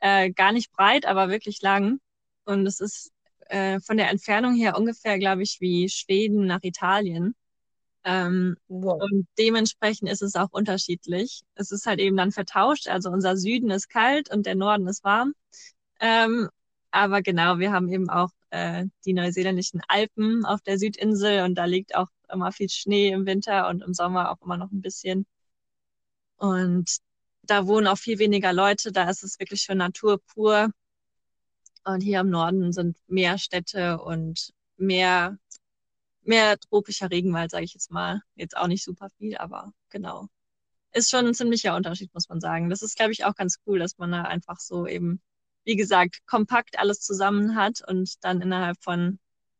[0.00, 2.00] Äh, gar nicht breit, aber wirklich lang.
[2.44, 3.12] Und es ist
[3.48, 7.34] äh, von der Entfernung her ungefähr, glaube ich, wie Schweden nach Italien.
[8.04, 9.02] Ähm, wow.
[9.02, 11.42] Und dementsprechend ist es auch unterschiedlich.
[11.54, 12.88] Es ist halt eben dann vertauscht.
[12.88, 15.34] Also unser Süden ist kalt und der Norden ist warm.
[16.00, 16.48] Ähm,
[16.90, 21.66] aber genau, wir haben eben auch äh, die neuseeländischen Alpen auf der Südinsel und da
[21.66, 25.26] liegt auch immer viel Schnee im Winter und im Sommer auch immer noch ein bisschen.
[26.36, 26.98] Und
[27.42, 30.70] da wohnen auch viel weniger Leute, da ist es wirklich schon Natur pur.
[31.84, 35.38] Und hier im Norden sind mehr Städte und mehr,
[36.22, 38.22] mehr tropischer Regenwald, sage ich jetzt mal.
[38.34, 40.28] Jetzt auch nicht super viel, aber genau.
[40.92, 42.70] Ist schon ein ziemlicher Unterschied, muss man sagen.
[42.70, 45.20] Das ist, glaube ich, auch ganz cool, dass man da einfach so eben,
[45.64, 49.18] wie gesagt, kompakt alles zusammen hat und dann innerhalb von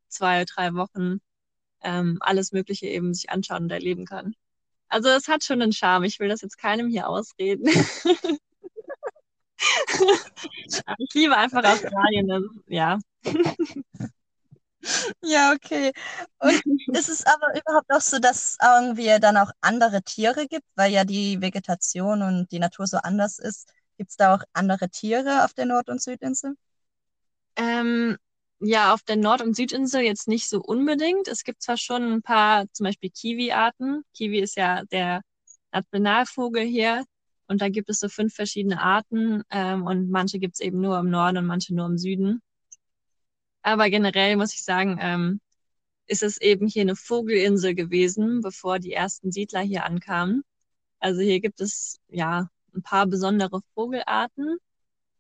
[0.09, 1.21] zwei, drei Wochen
[1.83, 4.35] ähm, alles Mögliche eben sich anschauen und erleben kann.
[4.89, 6.05] Also es hat schon einen Charme.
[6.05, 7.67] Ich will das jetzt keinem hier ausreden.
[10.99, 12.63] ich liebe einfach Australien.
[12.67, 12.99] Ja.
[15.23, 15.93] Ja, okay.
[16.39, 16.63] Und
[16.97, 21.05] ist es aber überhaupt auch so, dass irgendwie dann auch andere Tiere gibt, weil ja
[21.05, 23.73] die Vegetation und die Natur so anders ist?
[23.97, 26.55] Gibt es da auch andere Tiere auf der Nord- und Südinsel?
[27.57, 28.17] Ähm,
[28.61, 31.29] ja, auf der Nord- und Südinsel jetzt nicht so unbedingt.
[31.29, 34.03] Es gibt zwar schon ein paar, zum Beispiel Kiwi-Arten.
[34.17, 35.23] Kiwi ist ja der
[35.73, 37.05] Nationalvogel hier.
[37.47, 39.43] Und da gibt es so fünf verschiedene Arten.
[39.51, 42.43] Ähm, und manche gibt es eben nur im Norden und manche nur im Süden.
[43.63, 45.41] Aber generell muss ich sagen, ähm,
[46.07, 50.43] ist es eben hier eine Vogelinsel gewesen, bevor die ersten Siedler hier ankamen.
[51.01, 54.59] Also hier gibt es ja ein paar besondere Vogelarten.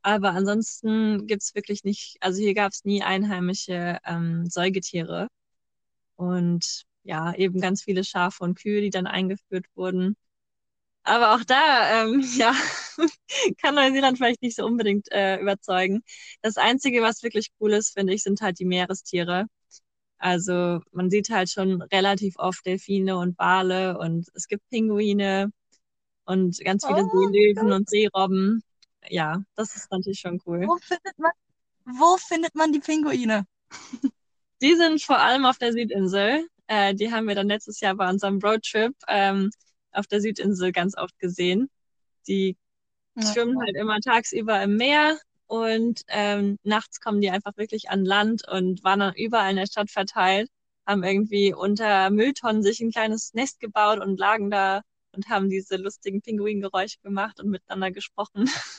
[0.09, 5.29] Aber ansonsten gibt's wirklich nicht, also hier gab's nie einheimische ähm, Säugetiere.
[6.17, 10.17] Und ja, eben ganz viele Schafe und Kühe, die dann eingeführt wurden.
[11.05, 12.55] Aber auch da, ähm, ja,
[13.63, 16.03] kann Neuseeland vielleicht nicht so unbedingt äh, überzeugen.
[16.43, 19.47] Das Einzige, was wirklich cool ist, finde ich, sind halt die Meerestiere.
[20.19, 25.51] Also man sieht halt schon relativ oft Delfine und Wale und es gibt Pinguine
[26.27, 28.63] und ganz viele Oh, Seelöwen und Seerobben.
[29.09, 30.67] Ja, das ist natürlich schon cool.
[30.67, 31.33] wo findet man,
[31.85, 33.47] wo findet man die Pinguine?
[34.61, 36.49] Die sind vor allem auf der Südinsel.
[36.67, 39.51] Äh, die haben wir dann letztes Jahr bei unserem Roadtrip ähm,
[39.93, 41.71] auf der Südinsel ganz oft gesehen.
[42.27, 42.57] Die
[43.15, 43.23] Ja.
[43.33, 48.43] schwimmen halt immer tagsüber im Meer und ähm, nachts kommen die einfach wirklich an Land
[48.49, 50.51] und waren dann überall in der Stadt verteilt,
[50.87, 54.83] haben irgendwie unter Mülltonnen sich ein kleines Nest gebaut und lagen da
[55.19, 58.49] und haben diese lustigen Pinguingeräusche gemacht und miteinander gesprochen.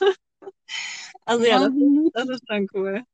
[1.24, 1.68] Also ja, Oh,
[2.14, 3.04] das, das ist schon cool.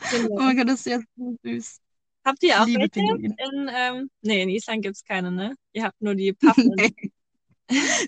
[0.00, 0.36] Oh Genau.
[0.44, 1.80] mein Gott, das ist ja so süß.
[2.24, 2.90] Habt ihr auch liebe welche?
[2.90, 3.36] Pinguine.
[3.36, 5.56] In, ähm, nee, in Island gibt's keine, ne?
[5.72, 6.74] Ihr habt nur die Puffins.
[6.76, 6.94] Nee.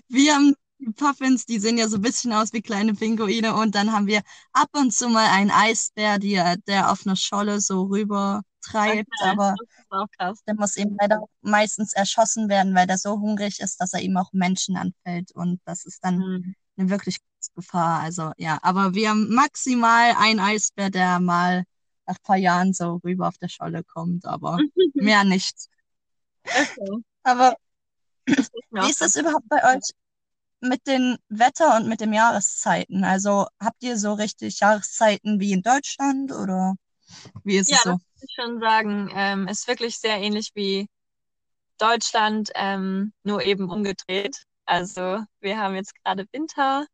[0.07, 3.55] Wir haben die Puffins, die sehen ja so ein bisschen aus wie kleine Pinguine.
[3.55, 4.21] Und dann haben wir
[4.53, 9.09] ab und zu mal einen Eisbär, die, der auf einer Scholle so rüber treibt.
[9.21, 9.55] Okay, Aber
[10.47, 14.17] der muss eben leider meistens erschossen werden, weil der so hungrig ist, dass er eben
[14.17, 15.31] auch Menschen anfällt.
[15.33, 16.55] Und das ist dann Hm.
[16.77, 17.99] eine wirklich große Gefahr.
[18.01, 21.63] Also ja, aber wir haben maximal einen Eisbär, der mal
[22.07, 24.57] nach ein paar Jahren so rüber auf der Scholle kommt, aber
[24.95, 25.55] mehr nicht.
[26.43, 27.03] Okay.
[27.23, 27.55] Aber
[28.25, 29.91] wie ist das überhaupt bei euch
[30.61, 33.03] mit den Wetter- und mit den Jahreszeiten?
[33.03, 36.75] Also habt ihr so richtig Jahreszeiten wie in Deutschland oder
[37.43, 37.91] wie ist Ja, es das so?
[37.91, 39.09] muss ich schon sagen.
[39.13, 40.87] Ähm, ist wirklich sehr ähnlich wie
[41.77, 44.43] Deutschland, ähm, nur eben umgedreht.
[44.65, 46.85] Also wir haben jetzt gerade Winter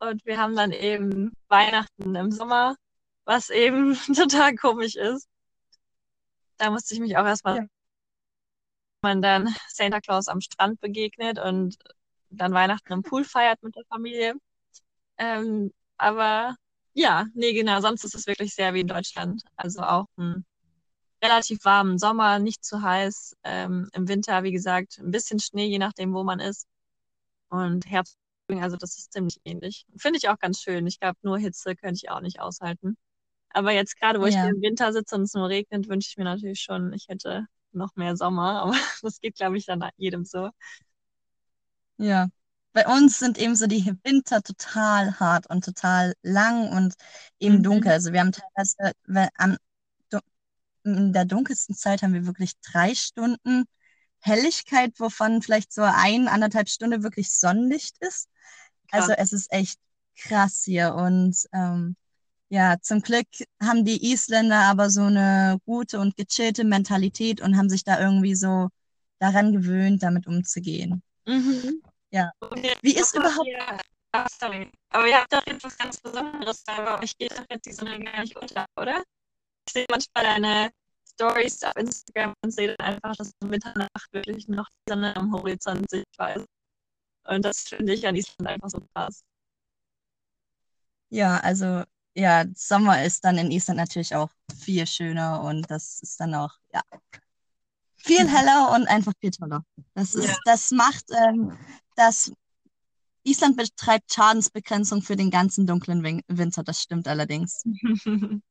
[0.00, 2.76] und wir haben dann eben Weihnachten im Sommer,
[3.24, 5.26] was eben total komisch ist.
[6.58, 7.66] Da musste ich mich auch erstmal, Ja.
[9.02, 11.76] man dann Santa Claus am Strand begegnet und
[12.30, 14.34] dann Weihnachten im Pool feiert mit der Familie.
[15.18, 16.56] Ähm, aber
[16.98, 19.42] ja, nee, genau, sonst ist es wirklich sehr wie in Deutschland.
[19.56, 20.44] Also auch ein
[21.22, 23.36] relativ warmen Sommer, nicht zu heiß.
[23.44, 26.66] Ähm, Im Winter, wie gesagt, ein bisschen Schnee, je nachdem, wo man ist.
[27.50, 28.18] Und Herbst,
[28.50, 29.86] also das ist ziemlich ähnlich.
[29.98, 30.86] Finde ich auch ganz schön.
[30.86, 32.96] Ich glaube, nur Hitze könnte ich auch nicht aushalten.
[33.50, 34.40] Aber jetzt gerade, wo ich Ja.
[34.40, 37.46] hier im Winter sitze und es nur regnet, wünsche ich mir natürlich schon, ich hätte
[37.72, 38.62] noch mehr Sommer.
[38.64, 40.50] Aber das geht, glaube ich, dann jedem so.
[41.98, 42.28] Ja.
[42.78, 46.94] Bei uns sind eben so die Winter total hart und total lang und
[47.40, 47.62] eben Mhm.
[47.64, 47.90] dunkel.
[47.92, 49.56] Also wir haben teilweise, wenn am,
[50.84, 53.64] in der dunkelsten Zeit haben wir wirklich drei Stunden
[54.20, 58.28] Helligkeit, wovon vielleicht so ein, anderthalb Stunde wirklich Sonnenlicht ist.
[58.90, 59.18] Also Krass.
[59.18, 59.78] es ist echt
[60.16, 61.96] krass hier und ähm,
[62.50, 63.28] ja, zum Glück
[63.62, 68.34] haben die Isländer aber so eine gute und gechillte Mentalität und haben sich da irgendwie
[68.36, 68.68] so
[69.20, 71.02] daran gewöhnt, damit umzugehen.
[71.26, 71.80] Mhm.
[72.10, 72.30] Ja.
[72.82, 73.48] Wie ist überhaupt,
[74.12, 77.44] ah, sorry, aber ihr habt doch jetzt was ganz Besonderes, weil bei euch geht doch
[77.50, 79.02] jetzt die Sonne gar nicht unter, oder?
[79.66, 80.70] Ich sehe manchmal deine
[81.12, 85.32] Stories auf Instagram und sehe dann einfach, dass um Mitternacht wirklich noch die Sonne am
[85.34, 86.46] Horizont sichtbar ist.
[87.26, 89.22] Und das finde ich an Island einfach so krass.
[91.10, 91.82] ja, also
[92.14, 94.30] ja, Sommer ist dann in Island natürlich auch
[94.64, 96.82] viel schöner und das ist dann auch, ja,
[97.96, 99.64] viel heller und einfach viel toller.
[99.94, 100.22] Das Ja.
[100.22, 101.56] ist, das macht ähm,
[101.98, 102.32] das
[103.24, 107.62] Island betreibt Schadensbegrenzung für den ganzen dunklen Win Winter, das stimmt allerdings.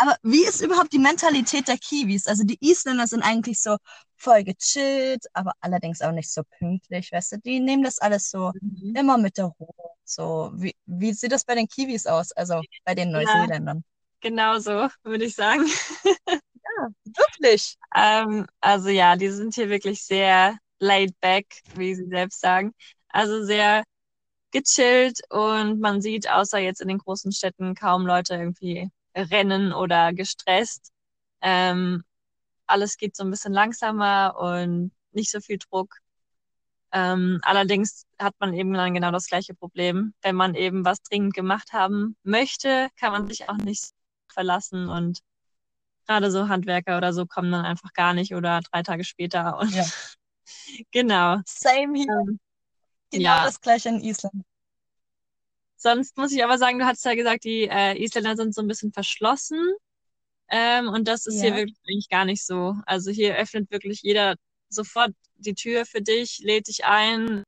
[0.00, 2.28] Aber wie ist überhaupt die Mentalität der Kiwis?
[2.28, 3.78] Also die Isländer sind eigentlich so
[4.14, 7.38] voll gechillt, aber allerdings auch nicht so pünktlich, weißt du?
[7.38, 8.94] Die nehmen das alles so mhm.
[8.94, 9.90] immer mit der Ruhe.
[10.04, 12.30] So, wie, wie sieht das bei den Kiwis aus?
[12.30, 13.78] Also bei den Neuseeländern?
[13.78, 13.82] Ja,
[14.20, 15.66] genau so, würde ich sagen.
[16.04, 17.76] ja, wirklich.
[17.96, 22.72] Ähm, also ja, die sind hier wirklich sehr laid back, wie sie selbst sagen.
[23.08, 23.84] Also sehr
[24.52, 30.12] gechillt und man sieht außer jetzt in den großen Städten kaum Leute irgendwie rennen oder
[30.12, 30.92] gestresst.
[31.42, 32.04] Ähm,
[32.66, 35.96] alles geht so ein bisschen langsamer und nicht so viel Druck.
[36.92, 40.14] Ähm, allerdings hat man eben dann genau das gleiche Problem.
[40.22, 43.90] Wenn man eben was dringend gemacht haben möchte, kann man sich auch nicht
[44.28, 45.20] verlassen und
[46.06, 49.74] gerade so Handwerker oder so kommen dann einfach gar nicht oder drei Tage später und
[49.74, 49.84] ja.
[50.90, 51.38] genau.
[51.46, 52.06] Same hier.
[52.08, 52.40] Ähm,
[53.10, 53.44] genau ja.
[53.44, 54.44] das gleiche in Island.
[55.76, 58.68] Sonst muss ich aber sagen, du hast ja gesagt, die äh, Isländer sind so ein
[58.68, 59.60] bisschen verschlossen.
[60.48, 61.42] Ähm, und das ist ja.
[61.44, 62.74] hier wirklich eigentlich gar nicht so.
[62.86, 64.36] Also hier öffnet wirklich jeder
[64.68, 67.44] sofort die Tür für dich, lädt dich ein,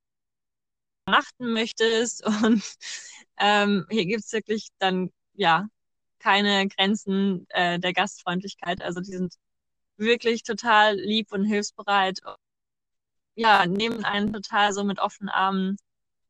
[1.06, 2.24] achten möchtest.
[2.44, 2.62] Und
[3.38, 5.68] ähm, hier gibt's wirklich dann, ja,
[6.18, 8.82] keine Grenzen äh, der Gastfreundlichkeit.
[8.82, 9.34] Also die sind
[9.96, 12.20] wirklich total lieb und hilfsbereit.
[13.34, 15.76] Ja, nehmen einen total so mit offenen Armen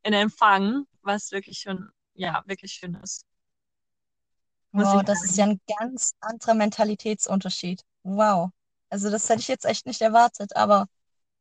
[0.03, 3.25] in Empfang, was wirklich schon, ja, wirklich schön ist.
[4.71, 7.83] Wow, das ist ja ein ganz anderer Mentalitätsunterschied.
[8.03, 8.51] Wow.
[8.89, 10.87] Also das hätte ich jetzt echt nicht erwartet, aber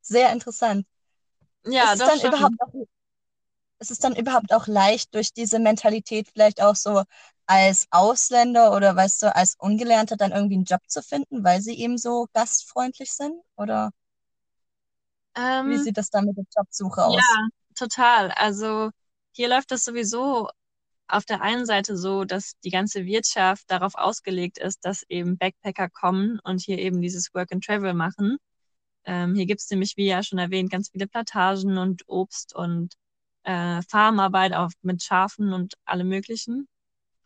[0.00, 0.86] sehr interessant.
[1.64, 2.72] Ja, ist es dann überhaupt auch,
[3.78, 7.04] ist es dann überhaupt auch leicht, durch diese Mentalität vielleicht auch so
[7.46, 11.78] als Ausländer oder weißt du, als Ungelernter dann irgendwie einen Job zu finden, weil sie
[11.78, 13.34] eben so gastfreundlich sind?
[13.56, 13.90] Oder
[15.36, 17.16] ähm, wie sieht das dann mit der Jobsuche aus?
[17.16, 18.30] Ja, total.
[18.32, 18.90] Also
[19.32, 20.48] hier läuft das sowieso
[21.08, 25.88] auf der einen Seite so, dass die ganze Wirtschaft darauf ausgelegt ist, dass eben Backpacker
[25.88, 28.36] kommen und hier eben dieses Work and Travel machen.
[29.04, 32.94] Ähm, hier gibt es nämlich, wie ja schon erwähnt, ganz viele Plantagen und Obst und
[33.44, 36.68] äh, Farmarbeit auch mit Schafen und allem möglichen.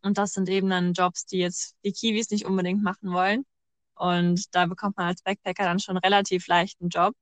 [0.03, 3.45] Und das sind eben dann Jobs, die jetzt die Kiwis nicht unbedingt machen wollen.
[3.97, 7.15] Und da bekommt man als Backpacker dann schon relativ leichten Job,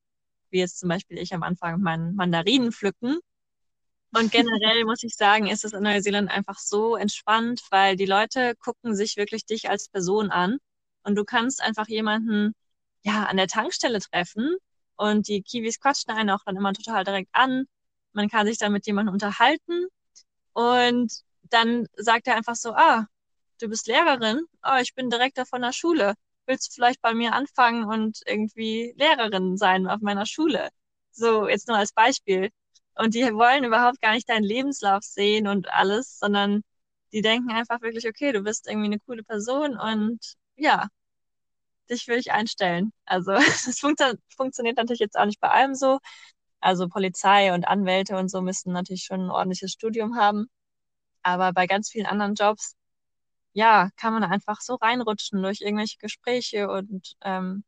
[0.53, 3.19] wie jetzt zum Beispiel ich am Anfang meinen Mandarinen pflücken.
[4.15, 8.55] Und generell muss ich sagen, ist es in Neuseeland einfach so entspannt, weil die Leute
[8.57, 10.59] gucken sich wirklich dich als Person an
[11.03, 12.53] und du kannst einfach jemanden
[13.01, 14.55] ja an der Tankstelle treffen
[14.95, 17.65] und die Kiwis quatschen einen auch dann immer total direkt an.
[18.13, 19.87] Man kann sich dann mit jemandem unterhalten
[20.53, 21.11] und
[21.43, 23.07] dann sagt er einfach so, ah,
[23.59, 26.13] du bist Lehrerin, oh, ich bin Direktor von der Schule.
[26.45, 30.69] Willst du vielleicht bei mir anfangen und irgendwie Lehrerin sein auf meiner Schule?
[31.11, 32.49] So, jetzt nur als Beispiel.
[32.95, 36.63] Und die wollen überhaupt gar nicht deinen Lebenslauf sehen und alles, sondern
[37.13, 40.19] die denken einfach wirklich, okay, du bist irgendwie eine coole Person und
[40.55, 40.87] ja,
[41.89, 42.91] dich will ich einstellen.
[43.05, 43.31] Also
[43.65, 45.99] das funktio funktioniert natürlich jetzt auch nicht bei allem so.
[46.59, 50.47] Also Polizei und Anwälte und so müssen natürlich schon ein ordentliches Studium haben.
[51.23, 52.75] Aber bei ganz vielen anderen Jobs,
[53.53, 57.63] ja, kann man einfach so reinrutschen durch irgendwelche Gespräche und ähm,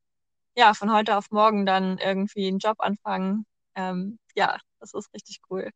[0.55, 3.45] ja, von heute auf morgen dann irgendwie einen Job anfangen.
[3.75, 5.71] Ähm, ja, das ist richtig cool.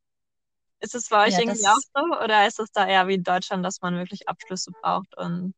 [0.81, 3.23] Ist es bei euch ja, irgendwie auch so oder ist es da eher wie in
[3.23, 5.53] Deutschland, dass man wirklich Abschlüsse braucht und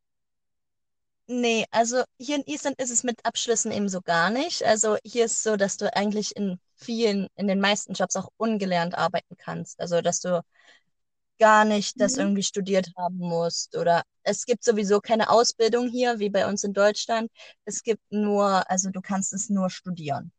[1.28, 4.64] Nee, also hier in Island ist es mit Abschlüssen eben so gar nicht.
[4.66, 8.30] Also hier ist es so, dass du eigentlich in vielen, in den meisten Jobs auch
[8.38, 9.80] ungelernt arbeiten kannst.
[9.80, 10.44] Also dass du
[11.42, 12.20] gar nicht das mhm.
[12.22, 13.76] irgendwie studiert haben musst.
[13.76, 17.32] Oder es gibt sowieso keine Ausbildung hier, wie bei uns in Deutschland.
[17.66, 20.32] Es gibt nur, also du kannst es nur studieren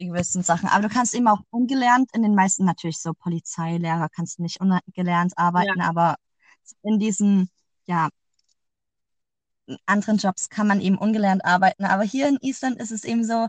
[0.00, 0.68] die gewissen Sachen.
[0.68, 4.60] Aber du kannst eben auch ungelernt, in den meisten natürlich so Polizeilehrer kannst du nicht
[4.60, 5.88] ungelernt arbeiten, ja.
[5.88, 6.16] aber
[6.82, 7.48] in diesen,
[7.86, 8.08] ja,
[9.86, 11.84] anderen Jobs kann man eben ungelernt arbeiten.
[11.84, 13.48] Aber hier in Island ist es eben so,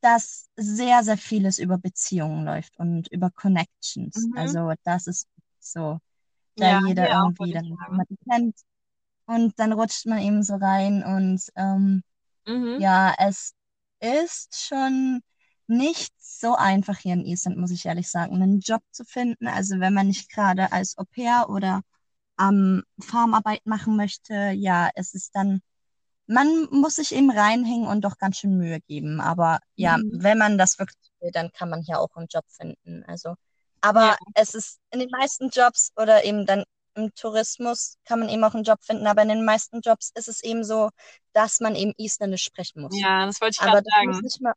[0.00, 4.26] dass sehr, sehr vieles über Beziehungen läuft und über Connections.
[4.26, 4.36] Mhm.
[4.36, 5.28] Also das ist
[5.60, 6.00] so,
[6.56, 8.56] da ja, jeder irgendwie dann jemanden kennt.
[9.26, 12.02] Und dann rutscht man eben so rein und ähm,
[12.46, 12.80] mhm.
[12.80, 13.54] ja, es
[14.00, 15.20] ist schon
[15.66, 19.48] nicht so einfach hier in Island, muss ich ehrlich sagen, einen Job zu finden.
[19.48, 21.82] Also wenn man nicht gerade als Au pair oder
[22.36, 25.60] am ähm, Farmarbeit machen möchte, ja, es ist dann,
[26.26, 29.20] man muss sich eben reinhängen und doch ganz schön Mühe geben.
[29.20, 30.10] Aber ja, mhm.
[30.22, 33.04] wenn man das wirklich will, dann kann man hier auch einen Job finden.
[33.06, 33.34] Also,
[33.80, 34.16] aber ja.
[34.34, 36.64] es ist in den meisten Jobs oder eben dann
[36.94, 40.28] im Tourismus kann man eben auch einen Job finden, aber in den meisten Jobs ist
[40.28, 40.90] es eben so,
[41.32, 42.96] dass man eben Isländisch sprechen muss.
[42.96, 44.06] Ja, das wollte ich gerade sagen.
[44.08, 44.54] Muss nicht mal,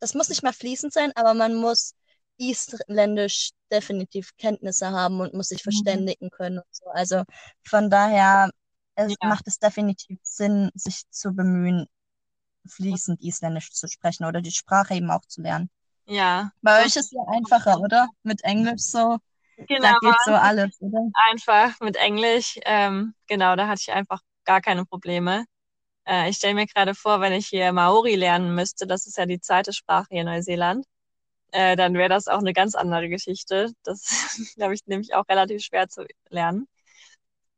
[0.00, 1.94] das muss nicht mal fließend sein, aber man muss
[2.38, 5.64] Isländisch definitiv Kenntnisse haben und muss sich Mhm.
[5.64, 6.86] verständigen können und so.
[6.90, 7.24] Also
[7.64, 8.50] von daher
[8.94, 9.28] es Ja.
[9.28, 11.86] macht es definitiv Sinn, sich zu bemühen,
[12.68, 15.70] fließend Isländisch zu sprechen oder die Sprache eben auch zu lernen.
[16.08, 18.08] Ja, Bei euch ist ja einfacher, oder?
[18.22, 19.18] Mit Englisch so,
[19.56, 21.10] genau, da geht so alles, oder?
[21.30, 22.58] einfach mit Englisch.
[22.64, 25.44] Ähm, genau, da hatte ich einfach gar keine Probleme.
[26.06, 29.26] Äh, ich stelle mir gerade vor, wenn ich hier Maori lernen müsste, das ist ja
[29.26, 30.86] die zweite Sprache hier in Neuseeland,
[31.52, 33.72] äh, dann wäre das auch eine ganz andere Geschichte.
[33.84, 34.02] Das
[34.56, 36.68] glaube ich nämlich auch relativ schwer zu lernen.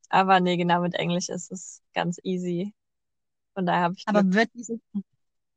[0.09, 2.75] Aber nee, genau mit Englisch ist es ganz easy.
[3.55, 4.35] Von daher habe ich Aber Glück.
[4.35, 4.81] wird diese,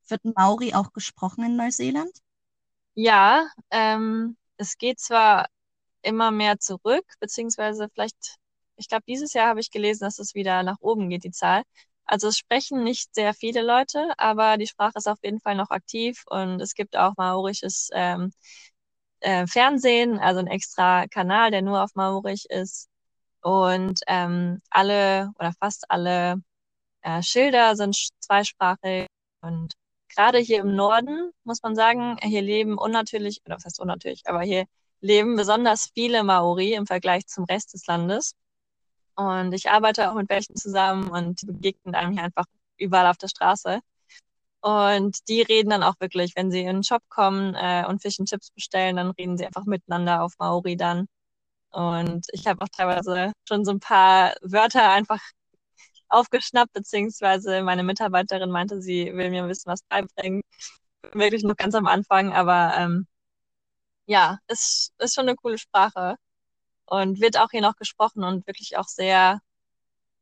[0.07, 2.11] wird Maori auch gesprochen in Neuseeland?
[2.95, 5.47] Ja, ähm, es geht zwar
[6.03, 8.37] immer mehr zurück, beziehungsweise vielleicht,
[8.77, 11.63] ich glaube, dieses Jahr habe ich gelesen, dass es wieder nach oben geht, die Zahl.
[12.05, 15.71] Also es sprechen nicht sehr viele Leute, aber die Sprache ist auf jeden Fall noch
[15.71, 18.31] aktiv und es gibt auch maorisches ähm,
[19.21, 22.89] äh, Fernsehen, also ein extra Kanal, der nur auf Maorisch ist.
[23.41, 26.41] Und ähm, alle oder fast alle
[27.01, 29.07] äh, Schilder sind zweisprachig
[29.41, 29.73] und
[30.15, 34.41] gerade hier im Norden muss man sagen, hier leben unnatürlich, oder was heißt unnatürlich, aber
[34.41, 34.65] hier
[35.01, 38.35] leben besonders viele Maori im Vergleich zum Rest des Landes.
[39.15, 42.45] Und ich arbeite auch mit welchen zusammen und die begegnen einem hier einfach
[42.77, 43.79] überall auf der Straße.
[44.61, 48.19] Und die reden dann auch wirklich, wenn sie in den Shop kommen äh, und Fish
[48.19, 51.07] and Chips bestellen, dann reden sie einfach miteinander auf Maori dann.
[51.71, 55.19] Und ich habe auch teilweise schon so ein paar Wörter einfach
[56.13, 60.41] aufgeschnappt, beziehungsweise meine Mitarbeiterin meinte, sie will mir ein bisschen was beibringen.
[61.13, 63.07] Wirklich noch ganz am Anfang, aber ähm,
[64.05, 66.15] ja, es ist schon eine coole Sprache
[66.85, 69.39] und wird auch hier noch gesprochen und wirklich auch sehr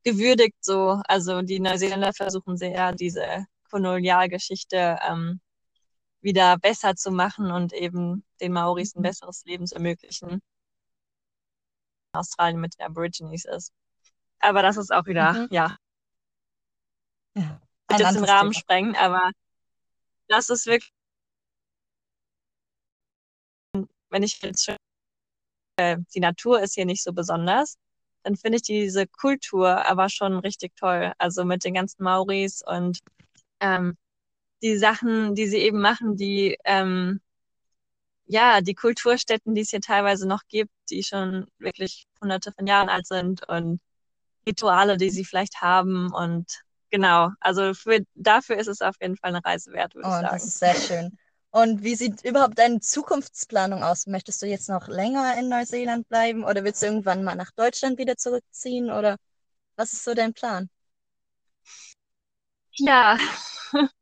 [0.04, 1.02] gewürdigt so.
[1.08, 5.42] Also die Neuseeländer versuchen sehr, diese Kolonialgeschichte ähm,
[6.22, 9.04] wieder besser zu machen und eben den Maoris ein Mhm.
[9.04, 10.42] besseres Leben zu ermöglichen.
[12.14, 13.72] Australien mit den Aborigines ist.
[14.40, 15.48] Aber das ist auch wieder, Mhm.
[15.52, 15.78] ja,
[17.36, 18.60] Ja, ein jetzt den Rahmen Thema.
[18.62, 19.32] sprengen, aber
[20.28, 20.92] das ist wirklich,
[24.10, 24.78] wenn ich jetzt schon,
[25.78, 27.78] äh, die Natur ist hier nicht so besonders,
[28.24, 31.14] dann finde ich diese Kultur aber schon richtig toll.
[31.18, 33.00] Also mit den ganzen Maoris und
[33.60, 33.98] ähm,
[34.62, 37.22] die Sachen, die sie eben machen, die ähm,
[38.26, 42.90] ja, die Kulturstätten, die es hier teilweise noch gibt, die schon wirklich hunderte von Jahren
[42.90, 43.82] alt sind und
[44.48, 46.62] Rituale, die sie vielleicht haben und
[46.92, 50.32] genau, also für, dafür ist es auf jeden Fall eine Reise wert, würde ich Und
[50.32, 50.48] das sagen.
[50.48, 51.18] ist sehr schön.
[51.52, 54.08] Und wie sieht überhaupt deine Zukunftsplanung aus?
[54.08, 57.98] Möchtest du jetzt noch länger in Neuseeland bleiben oder willst du irgendwann mal nach Deutschland
[58.00, 59.18] wieder zurückziehen oder
[59.78, 60.70] was ist so dein Plan?
[62.78, 63.18] Ja,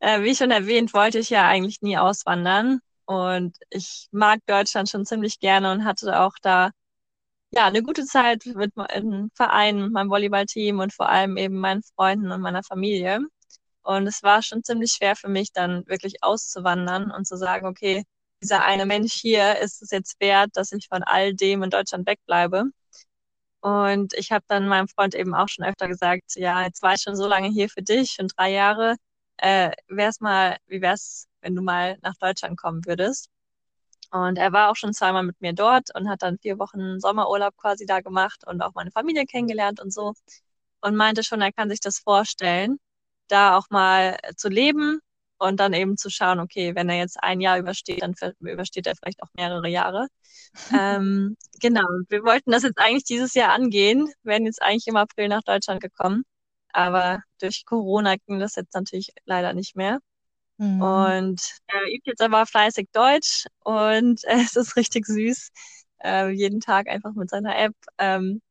[0.00, 5.06] äh, wie schon erwähnt, wollte ich ja eigentlich nie auswandern und ich mag Deutschland schon
[5.06, 6.70] ziemlich gerne und hatte auch da
[7.56, 12.30] ja eine gute Zeit mit meinem Verein, meinem Volleyballteam und vor allem eben meinen Freunden
[12.32, 13.20] und meiner Familie.
[13.82, 18.04] Und es war schon ziemlich schwer für mich, dann wirklich auszuwandern und zu sagen, okay,
[18.42, 22.06] dieser eine Mensch hier ist es jetzt wert, dass ich von all dem in Deutschland
[22.06, 22.64] wegbleibe.
[23.60, 27.02] Und ich habe dann meinem Freund eben auch schon öfter gesagt, ja, jetzt war ich
[27.02, 28.96] schon so lange hier für dich, schon drei Jahre.
[29.38, 33.28] Äh, wär's mal, wie wär's, wenn du mal nach Deutschland kommen würdest?
[34.14, 37.56] Und er war auch schon zweimal mit mir dort und hat dann vier Wochen Sommerurlaub
[37.56, 40.14] quasi da gemacht und auch meine Familie kennengelernt und so.
[40.80, 42.78] Und meinte schon, er kann sich das vorstellen,
[43.28, 45.00] da auch mal zu leben
[45.38, 48.94] und dann eben zu schauen, okay, wenn er jetzt ein Jahr übersteht, dann übersteht er
[48.94, 50.06] vielleicht auch mehrere Jahre.
[50.78, 55.28] ähm, genau, wir wollten das jetzt eigentlich dieses Jahr angehen, wären jetzt eigentlich im April
[55.28, 56.24] nach Deutschland gekommen,
[56.72, 59.98] aber durch Corona ging das jetzt natürlich leider nicht mehr.
[60.58, 60.82] Mhm.
[60.82, 65.50] Und er übt jetzt aber fleißig Deutsch und äh, es ist richtig süß.
[66.04, 67.74] Äh, jeden Tag einfach mit seiner App.
[67.98, 68.42] Ähm,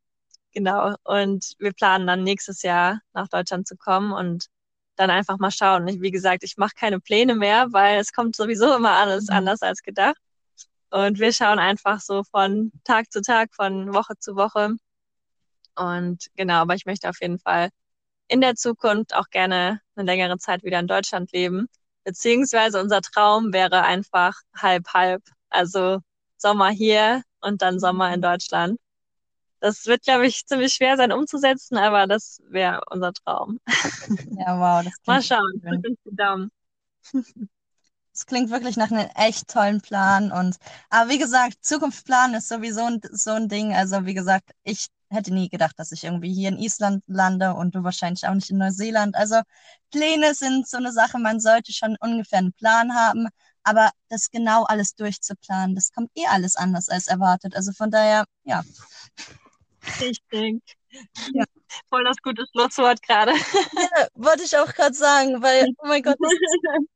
[0.54, 0.96] genau.
[1.04, 4.48] Und wir planen dann nächstes Jahr nach Deutschland zu kommen und
[4.98, 5.88] dann einfach mal schauen.
[5.88, 9.36] Ich, wie gesagt, ich mache keine Pläne mehr, weil es kommt sowieso immer alles Mhm.
[9.38, 10.18] anders als gedacht.
[10.92, 14.76] Und wir schauen einfach so von Tag zu Tag, von Woche zu Woche.
[15.76, 17.70] Und genau, aber ich möchte auf jeden Fall
[18.30, 21.68] in der Zukunft auch gerne eine längere Zeit wieder in Deutschland leben.
[22.04, 25.24] Beziehungsweise unser Traum wäre einfach halb halb.
[25.50, 26.00] Also
[26.38, 28.80] Sommer hier und dann Sommer in Deutschland.
[29.60, 33.60] Das wird, glaube ich, ziemlich schwer sein umzusetzen, aber das wäre unser Traum.
[34.38, 35.62] Ja, wow, das Mal schauen.
[35.62, 35.98] schön.
[36.04, 36.52] Daumen.
[38.14, 40.32] Es klingt wirklich nach einem echt tollen Plan.
[40.32, 40.58] Und
[40.90, 43.74] aber wie gesagt, Zukunftsplan ist sowieso ein, so ein Ding.
[43.74, 47.76] Also wie gesagt, ich hätte nie gedacht, dass ich irgendwie hier in Island lande und
[47.76, 49.16] du wahrscheinlich auch nicht in Neuseeland.
[49.16, 49.42] Also
[49.92, 53.28] Pläne sind so eine Sache, man sollte schon ungefähr einen Plan haben.
[53.64, 57.56] Aber das genau alles durchzuplanen, das kommt eh alles anders als erwartet.
[57.56, 58.64] Also von daher, ja.
[60.02, 60.62] Richtig.
[61.34, 61.46] Ja.
[61.90, 63.32] Voll das gute Schlusswort gerade.
[63.32, 66.18] Ja, wollte ich auch gerade sagen, weil, oh mein Gott,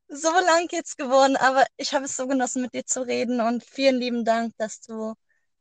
[0.07, 3.63] so lang jetzt geworden, aber ich habe es so genossen, mit dir zu reden und
[3.63, 5.13] vielen lieben Dank, dass du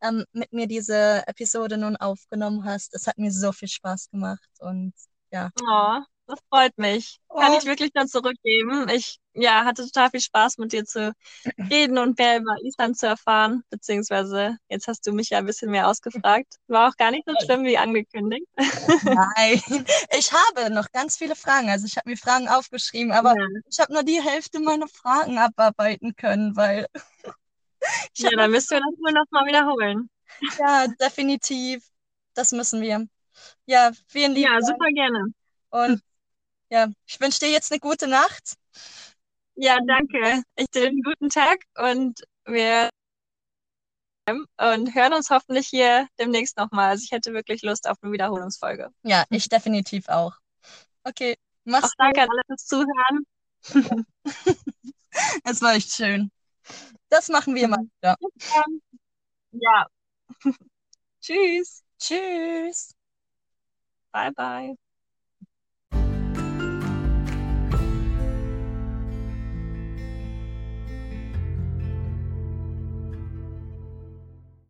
[0.02, 2.94] ähm, mit mir diese Episode nun aufgenommen hast.
[2.94, 4.92] Es hat mir so viel Spaß gemacht und
[5.30, 5.50] ja.
[5.62, 7.18] Oh, das freut mich.
[7.36, 7.58] Kann Oh.
[7.58, 8.88] ich wirklich nur zurückgeben.
[8.88, 11.12] Ich ja, hatte total viel Spaß mit dir zu
[11.70, 13.62] reden und mehr über Island zu erfahren.
[13.70, 16.56] Beziehungsweise jetzt hast du mich ja ein bisschen mehr ausgefragt.
[16.68, 18.46] War auch gar nicht so schlimm wie angekündigt.
[19.02, 19.60] Nein,
[20.16, 21.68] ich habe noch ganz viele Fragen.
[21.70, 25.38] Also ich habe mir Fragen aufgeschrieben, aber Ja, ich habe nur die Hälfte meiner Fragen
[25.38, 26.86] abarbeiten können, weil
[28.18, 30.08] ja dann müssen wir das wohl noch mal wiederholen.
[30.58, 31.84] ja definitiv,
[32.34, 33.06] das müssen wir.
[33.66, 35.32] Ja, vielen lieben Ja, super gerne.
[35.70, 36.02] und
[36.70, 38.54] ja, ich wünsche dir jetzt eine gute Nacht.
[39.54, 40.42] Ja, danke.
[40.56, 42.90] Ich dir einen guten Tag und wir
[44.28, 46.90] und hören uns hoffentlich hier demnächst nochmal.
[46.90, 48.90] Also ich hätte wirklich Lust auf eine Wiederholungsfolge.
[49.02, 50.32] Ja, ich definitiv auch.
[51.04, 51.98] Okay, Auch mach's gut.
[51.98, 53.26] danke an alle fürs Zuhören.
[55.44, 56.30] Es war echt schön.
[57.08, 58.16] Das machen wir mal wieder.
[58.56, 58.80] Ähm,
[59.52, 59.86] Ja.
[61.20, 61.82] Tschüss.
[61.98, 62.94] Tschüss.
[64.12, 64.76] Bye, bye.